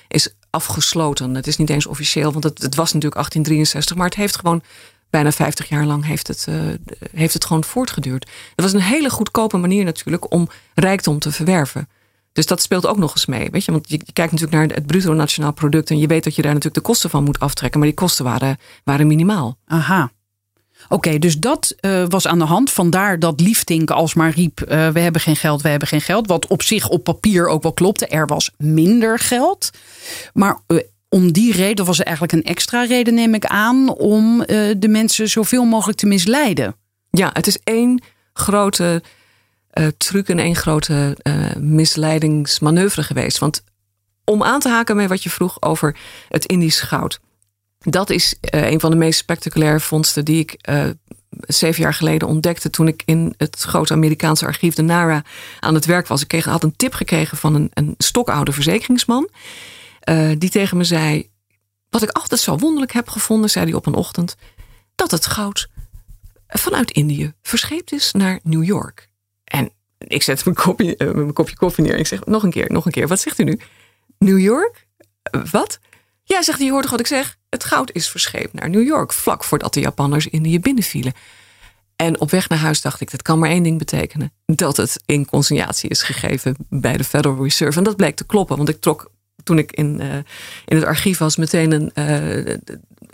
[0.07, 1.35] is afgesloten.
[1.35, 3.95] Het is niet eens officieel, want het, het was natuurlijk 1863.
[3.95, 4.63] Maar het heeft gewoon
[5.09, 6.47] bijna 50 jaar lang heeft het,
[7.11, 8.29] heeft het gewoon voortgeduurd.
[8.55, 11.89] Het was een hele goedkope manier natuurlijk om rijkdom te verwerven.
[12.33, 13.49] Dus dat speelt ook nog eens mee.
[13.49, 13.71] Weet je?
[13.71, 15.89] Want je kijkt natuurlijk naar het bruto nationaal product.
[15.89, 17.79] En je weet dat je daar natuurlijk de kosten van moet aftrekken.
[17.79, 19.57] Maar die kosten waren, waren minimaal.
[19.65, 20.11] Aha.
[20.89, 22.71] Oké, dus dat eh, was aan de hand.
[22.71, 26.27] Vandaar dat Liefdink alsmaar riep: eh, We hebben geen geld, we hebben geen geld.
[26.27, 28.07] Wat op zich op papier ook wel klopte.
[28.07, 29.69] Er was minder geld.
[30.33, 30.77] Maar eh,
[31.09, 34.43] om die reden was er eigenlijk een extra reden, neem ik aan, om
[34.77, 36.75] de mensen zoveel mogelijk te misleiden.
[37.09, 39.03] Ja, het is één grote
[39.97, 41.17] truc en één grote
[41.59, 43.37] misleidingsmanoeuvre geweest.
[43.37, 43.63] Want
[44.25, 45.97] om aan te haken met wat je vroeg over
[46.29, 47.19] het Indisch goud.
[47.81, 50.89] Dat is eh, een van de meest spectaculaire vondsten die ik eh,
[51.29, 52.69] zeven jaar geleden ontdekte.
[52.69, 55.23] toen ik in het grote Amerikaanse archief, de NARA,
[55.59, 56.21] aan het werk was.
[56.21, 59.29] Ik kreeg, had een tip gekregen van een, een stokoude verzekeringsman.
[59.99, 61.29] eh, die tegen me zei.
[61.89, 64.35] Wat ik altijd zo wonderlijk heb gevonden, zei hij op een ochtend.
[64.95, 65.69] dat het goud
[66.47, 69.09] vanuit Indië verscheept is naar New York.
[69.43, 71.93] En ik zet mijn kopje, mijn koffie neer.
[71.93, 73.07] En ik zeg nog een keer, nog een keer.
[73.07, 73.59] Wat zegt u nu?
[74.17, 74.87] New York?
[75.51, 75.79] Wat?
[76.23, 77.37] Ja, zegt hij, je hoort toch wat ik zeg?
[77.51, 79.13] Het goud is verscheept naar New York.
[79.13, 81.13] Vlak voordat de Japanners Indië binnenvielen.
[81.95, 84.31] En op weg naar huis dacht ik, dat kan maar één ding betekenen.
[84.45, 87.77] Dat het in consignatie is gegeven bij de Federal Reserve.
[87.77, 89.11] En dat bleek te kloppen, want ik trok
[89.43, 90.15] toen ik in, eh,
[90.65, 92.57] in het archief was meteen een eh,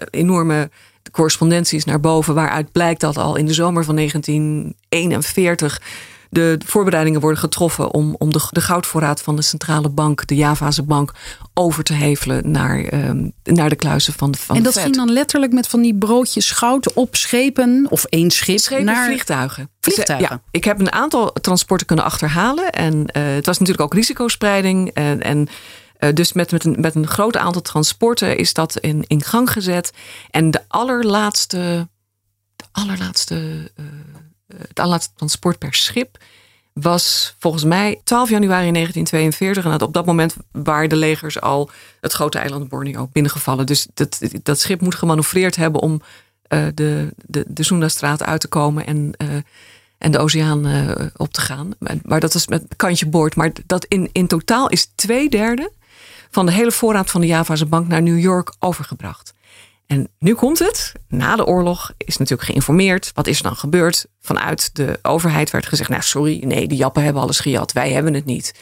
[0.10, 0.70] enorme
[1.12, 2.34] correspondenties naar boven.
[2.34, 5.82] Waaruit blijkt dat al in de zomer van 1941
[6.30, 10.84] de voorbereidingen worden getroffen om, om de, de goudvoorraad van de centrale bank, de Javase
[10.84, 11.12] bank,
[11.54, 14.96] over te hevelen naar, ehm, naar de kluizen van de van en de dat ging
[14.96, 19.70] dan letterlijk met van die broodjes goud op schepen of één schip Schepen, naar vliegtuigen.
[19.80, 20.30] Vliegtuigen.
[20.30, 22.70] Ja, ik heb een aantal transporten kunnen achterhalen.
[22.70, 24.92] En eh, het was natuurlijk ook risicospreiding.
[24.94, 25.48] En, en
[25.98, 29.52] eh, dus met, met, een, met een groot aantal transporten is dat in, in gang
[29.52, 29.94] gezet.
[30.32, 31.88] En de allerlaatste,
[32.56, 33.92] de allerlaatste, eh, eh,
[34.48, 36.18] het allerlaatste per schip
[36.82, 39.66] was volgens mij 12 januari 1942.
[39.66, 41.70] En op dat moment waren de legers al
[42.02, 43.66] het grote eiland Borneo binnengevallen.
[43.66, 46.02] Dus dat, dat schip moet gemanoeuvreerd hebben om
[46.48, 49.28] eh, de, de, de Soendastraat uit te komen en, eh,
[49.98, 51.72] en de oceaan eh, op te gaan.
[51.80, 53.36] Maar, maar dat was met kantje boord.
[53.36, 55.72] Maar dat in, in totaal is twee derde
[56.30, 59.34] van de hele voorraad van de Javase bank naar New York overgebracht.
[59.88, 60.92] En nu komt het.
[61.08, 63.12] Na de oorlog is natuurlijk geïnformeerd.
[63.14, 64.06] Wat is er dan gebeurd?
[64.22, 67.72] Vanuit de overheid werd gezegd: Nou, sorry, nee, de Jappen hebben alles gejat.
[67.72, 68.54] Wij hebben het niet.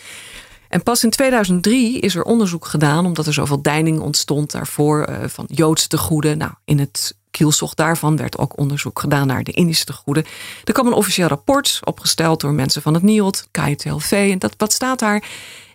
[0.70, 5.28] En pas in 2003 is er onderzoek gedaan, omdat er zoveel deining ontstond daarvoor eh,
[5.28, 6.38] van Joodse tegoeden.
[6.38, 10.26] Nou, in het kielzocht daarvan werd ook onderzoek gedaan naar de Indische tegoeden.
[10.64, 14.12] Er kwam een officieel rapport opgesteld door mensen van het NIOD, KITLV.
[14.32, 15.24] En dat, wat staat daar?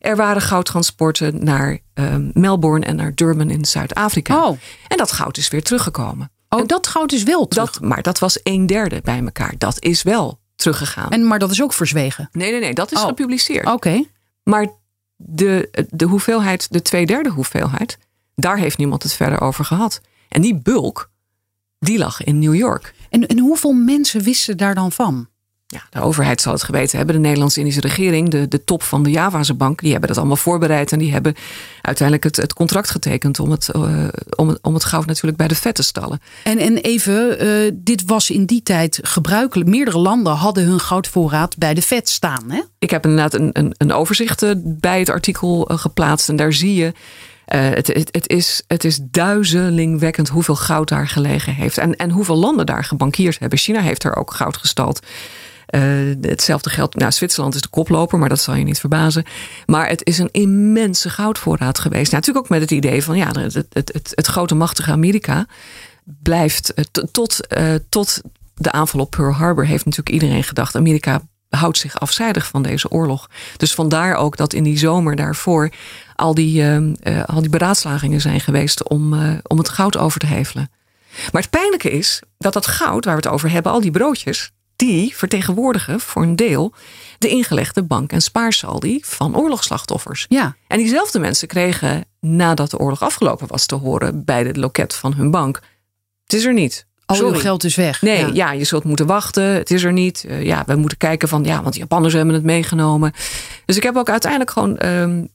[0.01, 4.47] Er waren goudtransporten naar eh, Melbourne en naar Durban in Zuid-Afrika.
[4.47, 4.59] Oh.
[4.89, 6.31] En dat goud is weer teruggekomen.
[6.49, 7.71] Oh, dat goud is wel terug.
[7.73, 9.55] Dat, maar dat was een derde bij elkaar.
[9.59, 11.11] Dat is wel teruggegaan.
[11.11, 12.29] En, maar dat is ook verzwegen.
[12.33, 13.07] nee, nee, nee, dat is Oh.
[13.07, 13.67] gepubliceerd.
[13.67, 14.05] Oké.
[14.43, 14.67] Maar
[15.17, 17.99] de, de hoeveelheid, de twee derde hoeveelheid,
[18.35, 20.01] daar heeft niemand het verder over gehad.
[20.29, 21.11] En die bulk,
[21.81, 22.95] die lag in New York.
[23.11, 25.29] En, en hoeveel mensen wisten daar dan van?
[25.67, 27.15] Ja, de overheid zal het geweten hebben.
[27.15, 30.93] De Nederlands-Indische regering, de, de top van de Javase bank, die hebben dat allemaal voorbereid.
[30.93, 31.35] En die hebben
[31.83, 35.49] uiteindelijk het, het contract getekend om het, eh, om, het, om het goud natuurlijk bij
[35.49, 36.21] de vet te stallen.
[36.45, 39.69] En, en even, eh, dit was in die tijd gebruikelijk.
[39.69, 42.51] Meerdere landen hadden hun goudvoorraad bij de vet staan.
[42.51, 42.61] Hè?
[42.79, 46.29] Ik heb inderdaad een, een, een overzicht eh, bij het artikel geplaatst.
[46.29, 46.93] En daar zie je.
[47.51, 51.79] Eh, het, het, het, is, het is duizelingwekkend hoeveel goud daar gelegen heeft.
[51.79, 53.59] En, en hoeveel landen daar gebankierd hebben.
[53.59, 55.07] China heeft er ook goud gestald.
[55.67, 55.81] Eh,
[56.21, 56.95] hetzelfde geldt.
[56.95, 59.25] Nou, Zwitserland is de koploper, maar dat zal je niet verbazen.
[59.67, 62.11] Maar het is een immense goudvoorraad geweest.
[62.11, 65.47] Nou, natuurlijk ook met het idee van ja, het, het, het, grote machtige Amerika
[66.23, 67.41] blijft eh, tot,
[67.89, 68.21] tot
[68.55, 72.91] de aanval op Pearl Harbor heeft natuurlijk iedereen gedacht: Amerika houdt zich afzijdig van deze
[72.91, 73.31] oorlog.
[73.57, 75.71] Dus vandaar ook dat in die zomer daarvoor
[76.15, 80.27] al die, uh, al die beraadslagingen zijn geweest om, uh, om het goud over te
[80.27, 80.71] hevelen.
[81.33, 84.51] Maar het pijnlijke is dat dat goud waar we het over hebben, al die broodjes,
[84.77, 86.75] die vertegenwoordigen voor een deel
[87.19, 90.27] de ingelegde bank- en spaarsaldi van oorlogsslachtoffers.
[90.29, 90.57] Ja.
[90.67, 95.15] En diezelfde mensen kregen nadat de oorlog afgelopen was te horen bij het loket van
[95.15, 95.61] hun bank.
[96.25, 96.87] Het is er niet.
[97.11, 97.35] Al Sorry.
[97.35, 98.03] uw geld is weg.
[98.03, 98.31] Nee, Ja.
[98.33, 98.53] ja.
[98.53, 99.43] je zult moeten wachten.
[99.43, 100.25] Het is er niet.
[100.29, 103.13] Uh, ja, we moeten kijken van, ja, want de Japanners hebben het meegenomen.
[103.65, 105.29] Dus ik heb ook uiteindelijk gewoon um,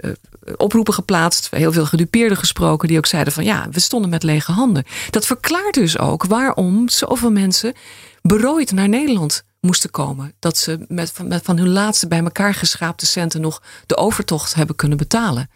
[0.00, 0.10] uh,
[0.56, 1.48] oproepen geplaatst.
[1.50, 4.84] Heel veel gedupeerden gesproken die ook zeiden van, ja, we stonden met lege handen.
[5.10, 7.72] Dat verklaart dus ook waarom zoveel mensen
[8.22, 10.32] berooid naar Nederland moesten komen.
[10.38, 14.76] Dat ze met, met van hun laatste bij elkaar geschaapte centen nog de overtocht hebben
[14.76, 15.50] kunnen betalen.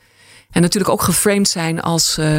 [0.51, 2.39] En natuurlijk ook geframed zijn als uh,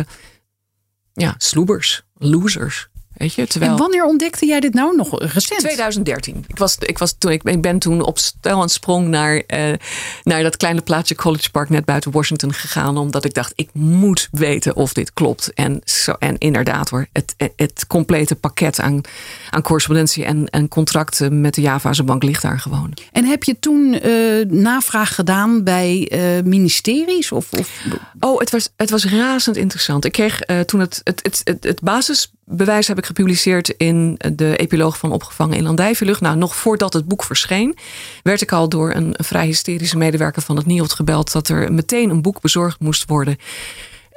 [1.14, 2.88] ja, sloebers, losers.
[3.13, 3.71] Weet je, terwijl...
[3.71, 5.60] En wanneer ontdekte jij dit nou nog recent?
[5.60, 6.45] 2013.
[6.47, 9.73] Ik, was, ik, was toen, ik ben toen op stel en sprong naar, uh,
[10.23, 12.97] naar dat kleine plaatsje College Park net buiten Washington gegaan.
[12.97, 15.54] Omdat ik dacht, ik moet weten of dit klopt.
[15.54, 19.02] En, zo, en inderdaad hoor, het, het complete pakket aan,
[19.49, 22.93] aan correspondentie en, en contracten met de Javaanse bank ligt daar gewoon.
[23.12, 27.32] En heb je toen uh, navraag gedaan bij uh, ministeries?
[27.32, 27.86] Of, of...
[28.19, 30.06] Oh, het was, het was razend interessant.
[30.06, 34.56] Ik kreeg toen het, het, het, het, het basis bewijs heb ik gepubliceerd in de
[34.56, 36.22] epiloog van Opgevangen in Landijvenlucht.
[36.22, 37.78] Nou, nog voordat het boek verscheen,
[38.24, 42.10] werd ik al door een vrij hysterische medewerker van het NIOD gebeld dat er meteen
[42.10, 43.38] een boek bezorgd moest worden.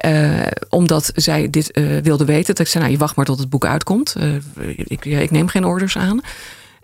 [0.05, 2.55] Uh, omdat zij dit uh, wilde weten.
[2.55, 4.15] Dat ik zei, nou, je wacht maar tot het boek uitkomt.
[4.19, 4.35] Uh,
[4.87, 6.21] ik, ik, neem geen orders aan.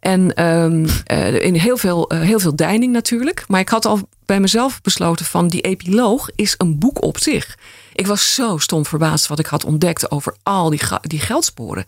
[0.02, 0.86] En um,
[1.40, 3.44] in heel veel, heel veel deining natuurlijk.
[3.48, 7.58] Maar ik had al bij mezelf besloten van die epiloog is een boek op zich.
[7.92, 11.84] Ik was zo stom verbaasd wat ik had ontdekt over al die, die geldsporen.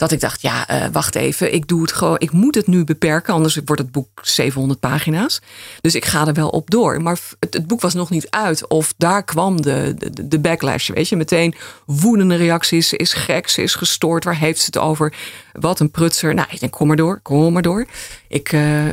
[0.00, 2.18] Dat ik dacht, ja, uh, wacht even, ik doe het gewoon.
[2.18, 5.40] Ik moet het nu beperken, anders wordt het boek 700 pagina's.
[5.80, 7.02] Dus ik ga er wel op door.
[7.02, 8.68] Maar het, het boek was nog niet uit.
[8.68, 11.16] Of daar kwam de, de, de backlash, weet je.
[11.16, 11.54] Meteen
[11.86, 12.88] woedende reacties.
[12.88, 14.24] Ze is gek, ze is gestoord.
[14.24, 15.14] Waar heeft ze het over?
[15.52, 16.34] Wat een prutser.
[16.34, 17.86] Nou, ik denk, kom maar door, kom maar door.
[18.28, 18.52] Ik...
[18.52, 18.84] Uh,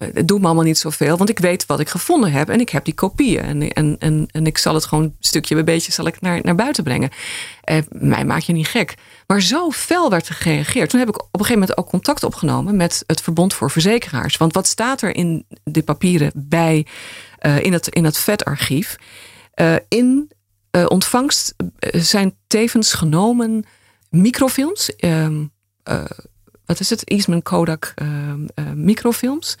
[0.00, 2.68] het doet me allemaal niet zoveel, want ik weet wat ik gevonden heb en ik
[2.68, 3.42] heb die kopieën.
[3.42, 6.54] En, en, en, en ik zal het gewoon stukje bij beetje zal ik naar, naar
[6.54, 7.10] buiten brengen.
[7.62, 8.94] Eh, mij maak je niet gek.
[9.26, 10.90] Maar zo fel werd er gereageerd.
[10.90, 14.36] Toen heb ik op een gegeven moment ook contact opgenomen met het Verbond voor Verzekeraars.
[14.36, 16.86] Want wat staat er in de papieren bij,
[17.40, 18.96] uh, in het, in het VET-archief?
[19.54, 20.30] Uh, in
[20.86, 21.54] ontvangst
[21.90, 23.64] zijn tevens genomen
[24.10, 24.90] microfilms.
[26.64, 27.04] wat is het?
[27.04, 27.94] Eastman Kodak
[28.74, 29.56] microfilms.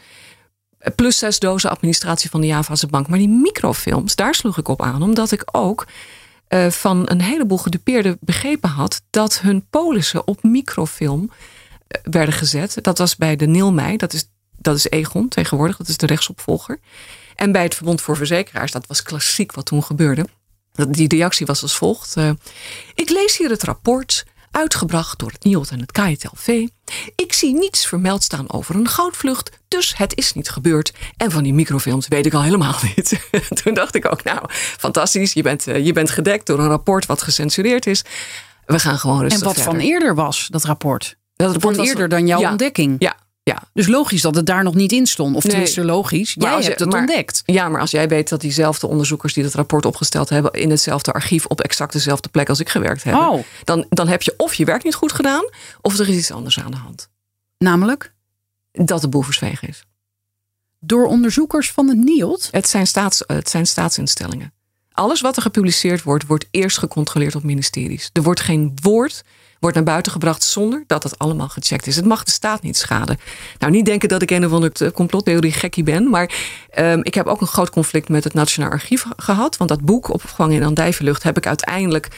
[0.96, 3.08] Plus zes dozen administratie van de Javaanse bank.
[3.08, 5.02] Maar die microfilms, daar sloeg ik op aan.
[5.02, 5.86] Omdat ik ook
[6.48, 9.02] uh, van een heleboel gedupeerden begrepen had...
[9.10, 11.30] dat hun polissen op microfilm
[12.02, 12.78] werden gezet.
[12.82, 15.76] Dat was bij de Nilmei, dat is, dat is Egon tegenwoordig.
[15.76, 16.80] Dat is de rechtsopvolger.
[17.34, 20.26] En bij het Verbond voor Verzekeraars, dat was klassiek wat toen gebeurde.
[20.88, 22.16] Die reactie was als volgt.
[22.16, 22.30] Uh,
[22.94, 26.66] ik lees hier het rapport uitgebracht door het NIOD en het KITLV.
[27.16, 30.92] Ik zie niets vermeld staan over een goudvlucht, dus het is niet gebeurd.
[31.16, 33.28] En van die microfilms weet ik al helemaal niet.
[33.62, 37.22] Toen dacht ik ook, nou, fantastisch, je bent, je bent gedekt door een rapport wat
[37.22, 38.04] gecensureerd is.
[38.64, 39.72] We gaan gewoon rustig En wat verder.
[39.72, 41.18] van eerder was, dat rapport?
[41.36, 42.96] Dat Van eerder dan jouw ja, ontdekking?
[42.98, 43.62] Ja, ja.
[43.72, 45.36] Dus logisch dat het daar nog niet in stond.
[45.36, 45.52] Of Nee.
[45.52, 47.42] tenminste logisch, jij als je- hebt het maar- ontdekt.
[47.46, 50.52] Ja, maar als jij weet dat diezelfde onderzoekers die dat rapport opgesteld hebben...
[50.52, 53.14] in hetzelfde archief op exact dezelfde plek als ik gewerkt heb...
[53.14, 53.44] Oh.
[53.64, 55.44] Dan, dan heb je of je werk niet goed gedaan...
[55.80, 57.08] of er is iets anders aan de hand.
[57.58, 58.12] Namelijk
[58.72, 59.84] Dat de boel verzwegen is.
[60.80, 62.48] door onderzoekers van het NIOD.
[62.50, 64.52] Het zijn, staats, het zijn staatsinstellingen.
[64.92, 68.10] Alles wat er gepubliceerd wordt, wordt eerst gecontroleerd op ministeries.
[68.12, 69.22] Er wordt geen woord
[69.60, 71.96] wordt naar buiten gebracht zonder dat het allemaal gecheckt is.
[71.96, 73.18] Het mag de staat niet schaden.
[73.58, 76.32] Nou, niet denken dat ik een of andere complottheorie gekkie ben, maar
[76.78, 79.56] um, ik heb ook een groot conflict met het Nationaal Archief gehad.
[79.56, 82.08] Want dat boek, Opgevangen in Andijvenlucht, heb ik uiteindelijk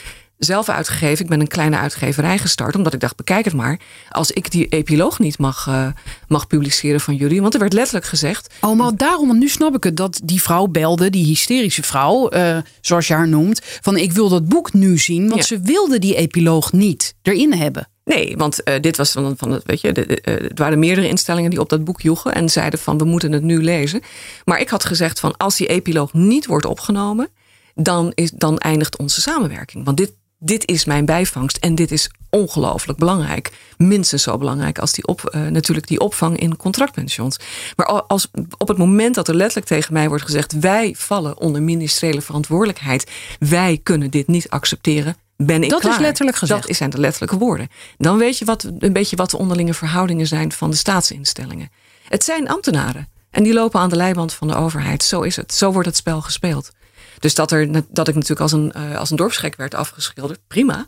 [0.45, 1.25] zelf uitgegeven.
[1.25, 3.81] Ik ben een kleine uitgeverij gestart, omdat ik dacht, bekijk het maar.
[4.11, 5.87] Als ik die epiloog niet mag, uh,
[6.29, 7.41] mag publiceren van jullie.
[7.41, 8.55] Want er werd letterlijk gezegd...
[8.61, 12.33] Oh, maar daarom, want nu snap ik het, dat die vrouw belde, die hysterische vrouw,
[12.35, 15.47] uh, zoals je haar noemt, van ik wil dat boek nu zien, want Ja.
[15.47, 17.87] ze wilde die epiloog niet erin hebben.
[18.05, 21.09] Nee, want uh, dit was van, van het, weet je, de, de, het waren meerdere
[21.09, 24.01] instellingen die op dat boek joegen en zeiden van we moeten het nu lezen.
[24.45, 27.29] Maar ik had gezegd van als die epiloog niet wordt opgenomen,
[27.75, 29.85] dan, is, dan eindigt onze samenwerking.
[29.85, 30.13] Want dit,
[30.45, 33.53] dit is mijn bijvangst en dit is ongelooflijk belangrijk.
[33.77, 37.37] Minstens zo belangrijk als die op, uh, natuurlijk die opvang in contractpensions.
[37.77, 41.63] Maar als op het moment dat er letterlijk tegen mij wordt gezegd: wij vallen onder
[41.63, 45.17] ministeriële verantwoordelijkheid, wij kunnen dit niet accepteren.
[45.37, 45.93] Ben ik dat klaar.
[45.93, 46.67] is letterlijk gezegd.
[46.67, 47.69] Dat zijn de letterlijke woorden.
[47.99, 51.71] Dan weet je wat, een beetje wat de onderlinge verhoudingen zijn van de staatsinstellingen.
[52.09, 53.09] Het zijn ambtenaren.
[53.31, 55.03] En die lopen aan de leiband van de overheid.
[55.03, 55.55] Zo is het.
[55.55, 56.71] Zo wordt het spel gespeeld.
[57.19, 60.87] Dus dat, er, dat ik natuurlijk als een, uh, als een dorpsgek werd afgeschilderd, prima.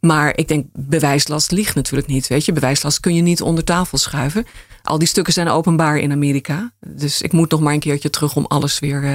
[0.00, 2.26] Maar ik denk, bewijslast ligt natuurlijk niet.
[2.26, 4.46] Weet je, bewijslast kun je niet onder tafel schuiven.
[4.82, 6.72] Al die stukken zijn openbaar in Amerika.
[6.86, 9.02] Dus ik moet nog maar een keertje terug om alles weer.
[9.02, 9.14] Uh,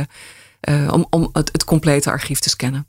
[0.69, 2.87] uh, om, om het, het complete archief te scannen.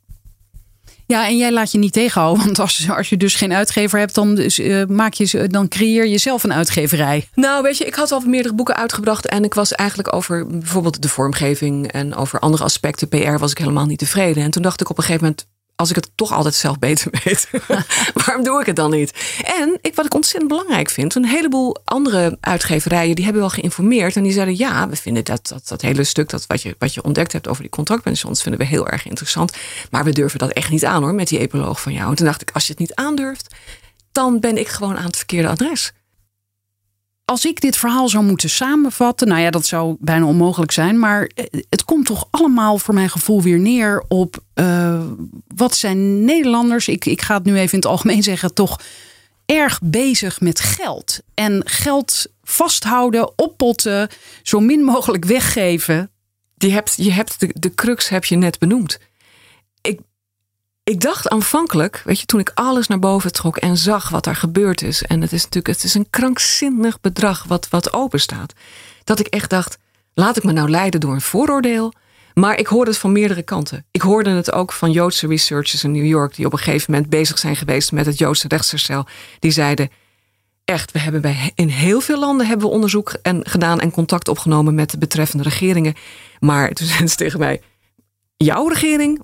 [1.08, 2.44] Ja, en jij laat je niet tegenhouden.
[2.44, 6.18] Want als, als je dus geen uitgever hebt, dan, uh, maak je, dan creëer je
[6.18, 7.28] zelf een uitgeverij.
[7.34, 9.26] Nou, weet je, ik had al meerdere boeken uitgebracht.
[9.26, 13.58] En ik was eigenlijk over bijvoorbeeld de vormgeving en over andere aspecten, PR, was ik
[13.58, 14.42] helemaal niet tevreden.
[14.42, 15.46] En toen dacht ik op een gegeven moment
[15.80, 17.50] als ik het toch altijd zelf beter weet,
[18.24, 19.12] waarom doe ik het dan niet?
[19.44, 24.16] En ik, wat ik ontzettend belangrijk vind, een heleboel andere uitgeverijen die hebben wel geïnformeerd
[24.16, 26.94] en die zeiden ja, we vinden dat, dat, dat hele stuk dat wat je, wat
[26.94, 29.56] je ontdekt hebt over die contractpensions vinden we heel erg interessant,
[29.90, 32.10] maar we durven dat echt niet aan hoor met die epiloog van jou.
[32.10, 33.54] En toen dacht ik, als je het niet aandurft,
[34.12, 35.92] dan ben ik gewoon aan het verkeerde adres
[37.28, 41.30] als ik dit verhaal zou moeten samenvatten, nou ja, dat zou bijna onmogelijk zijn, maar
[41.68, 45.00] het komt toch allemaal voor mijn gevoel weer neer op uh,
[45.54, 48.80] wat zijn Nederlanders, ik, ik ga het nu even in het algemeen zeggen, toch
[49.46, 51.20] erg bezig met geld.
[51.34, 54.08] En geld vasthouden, oppotten,
[54.42, 56.10] zo min mogelijk weggeven.
[56.56, 58.98] Je hebt, je hebt de, de crux heb je net benoemd.
[60.88, 64.36] Ik, dacht aanvankelijk, weet je, toen ik alles naar boven trok en zag wat er
[64.36, 65.02] gebeurd is.
[65.02, 68.52] En het is natuurlijk, het is een krankzinnig bedrag wat, wat open staat.
[69.04, 69.78] Dat ik echt dacht,
[70.14, 71.92] laat ik me nou leiden door een vooroordeel.
[72.34, 73.86] Maar ik hoorde het van meerdere kanten.
[73.90, 77.10] Ik hoorde het ook van Joodse researchers in New York, die op een gegeven moment
[77.10, 79.06] bezig zijn geweest met het Joodse rechtsherstel.
[79.38, 79.90] Die zeiden:
[80.64, 84.28] Echt, we hebben bij, in heel veel landen hebben we onderzoek en, gedaan en contact
[84.28, 85.94] opgenomen met de betreffende regeringen.
[86.40, 87.60] Maar toen zeiden ze tegen mij:
[88.44, 89.22] Jouw regering,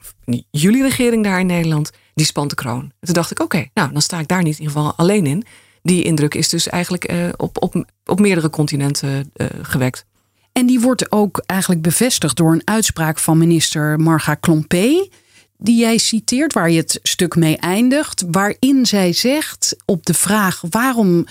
[0.50, 2.80] jullie regering daar in Nederland, die spant de kroon.
[2.82, 5.26] En toen dacht ik: Oké, nou dan sta ik daar niet in ieder geval alleen
[5.26, 5.44] in.
[5.82, 10.04] Die indruk is dus eigenlijk uh, op, op, op meerdere continenten uh, gewekt.
[10.52, 15.08] En die wordt ook eigenlijk bevestigd door een uitspraak van minister Marga Klompé.
[15.56, 18.24] Die jij citeert, waar je het stuk mee eindigt.
[18.30, 21.26] Waarin zij zegt op de vraag waarom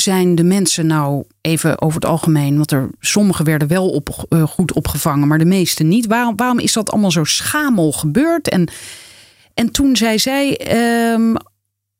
[0.00, 4.42] zijn de mensen nou even over het algemeen, want er sommigen werden wel op, uh,
[4.42, 6.06] goed opgevangen, maar de meeste niet.
[6.06, 8.48] Waarom, waarom is dat allemaal zo schamel gebeurd?
[8.48, 8.68] En,
[9.54, 10.60] en toen zei zij,
[11.12, 11.36] um,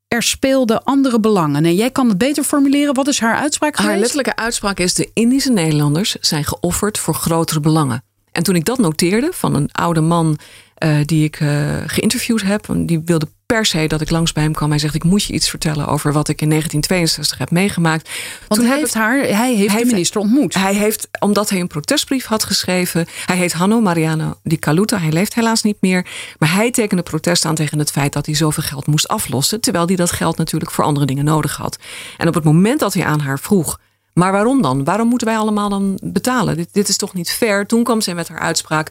[0.08, 1.64] er speelden andere belangen.
[1.64, 2.94] En jij kan het beter formuleren.
[2.94, 3.92] Wat is haar uitspraak geweest?
[3.92, 8.02] Haar letterlijke uitspraak is: de Indische Nederlanders zijn geofferd voor grotere belangen.
[8.32, 10.38] En toen ik dat noteerde van een oude man
[10.84, 14.52] uh, die ik uh, geïnterviewd heb, die wilde per se dat ik langs bij hem
[14.52, 14.70] kwam.
[14.70, 18.10] Hij zegt: Ik moet je iets vertellen over wat ik in 1962 heb meegemaakt.
[18.48, 20.54] Want Toen hij heeft, haar, hij heeft hij de minister ontmoet.
[20.54, 23.06] Hij heeft, omdat hij een protestbrief had geschreven.
[23.26, 24.98] Hij heet Hanno Mariano Di Caluta.
[24.98, 26.06] Hij leeft helaas niet meer.
[26.38, 29.60] Maar hij tekende protest aan tegen het feit dat hij zoveel geld moest aflossen.
[29.60, 31.78] Terwijl hij dat geld natuurlijk voor andere dingen nodig had.
[32.16, 33.80] En op het moment dat hij aan haar vroeg.
[34.12, 34.84] Maar waarom dan?
[34.84, 36.56] Waarom moeten wij allemaal dan betalen?
[36.56, 37.66] Dit, dit is toch niet fair?
[37.66, 38.90] Toen kwam zij met haar uitspraak.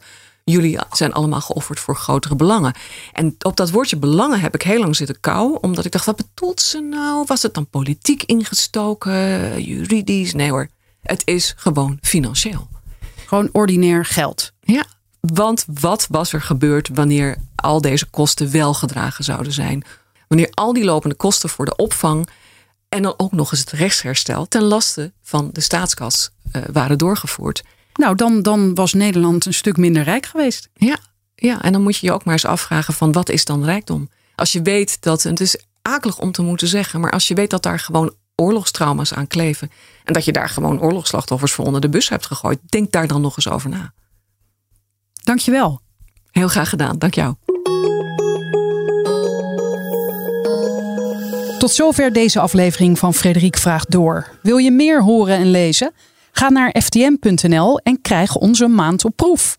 [0.49, 2.73] Jullie zijn allemaal geofferd voor grotere belangen.
[3.13, 5.57] En op dat woordje belangen heb ik heel lang zitten kou.
[5.61, 7.23] Omdat ik dacht, wat bedoelt ze nou?
[7.27, 9.63] Was het dan politiek ingestoken?
[9.63, 10.33] Juridisch?
[10.33, 10.67] Nee hoor.
[11.01, 12.67] Het is gewoon financieel.
[13.25, 14.51] Gewoon ordinair geld.
[14.59, 14.85] Ja,
[15.19, 19.83] want wat was er gebeurd wanneer al deze kosten wel gedragen zouden zijn?
[20.27, 22.29] Wanneer al die lopende kosten voor de opvang
[22.89, 27.63] en dan ook nog eens het rechtsherstel ten laste van de staatskas uh, waren doorgevoerd.
[27.99, 30.69] Nou, dan, dan was Nederland een stuk minder rijk geweest.
[30.73, 30.97] Ja,
[31.35, 34.09] ja, en dan moet je je ook maar eens afvragen van wat is dan rijkdom?
[34.35, 37.33] Als je weet dat, en het is akelig om te moeten zeggen, maar als je
[37.33, 39.71] weet dat daar gewoon oorlogstrauma's aan kleven
[40.03, 43.21] en dat je daar gewoon oorlogsslachtoffers voor onder de bus hebt gegooid, denk daar dan
[43.21, 43.93] nog eens over na.
[45.23, 45.81] Dankjewel.
[46.31, 47.35] Heel graag gedaan, dank jou.
[51.57, 54.27] Tot zover deze aflevering van Frederik Vraagt Door.
[54.41, 55.93] Wil je meer horen en lezen?
[56.39, 59.57] Ga naar ftm.nl en krijg onze maand op proef.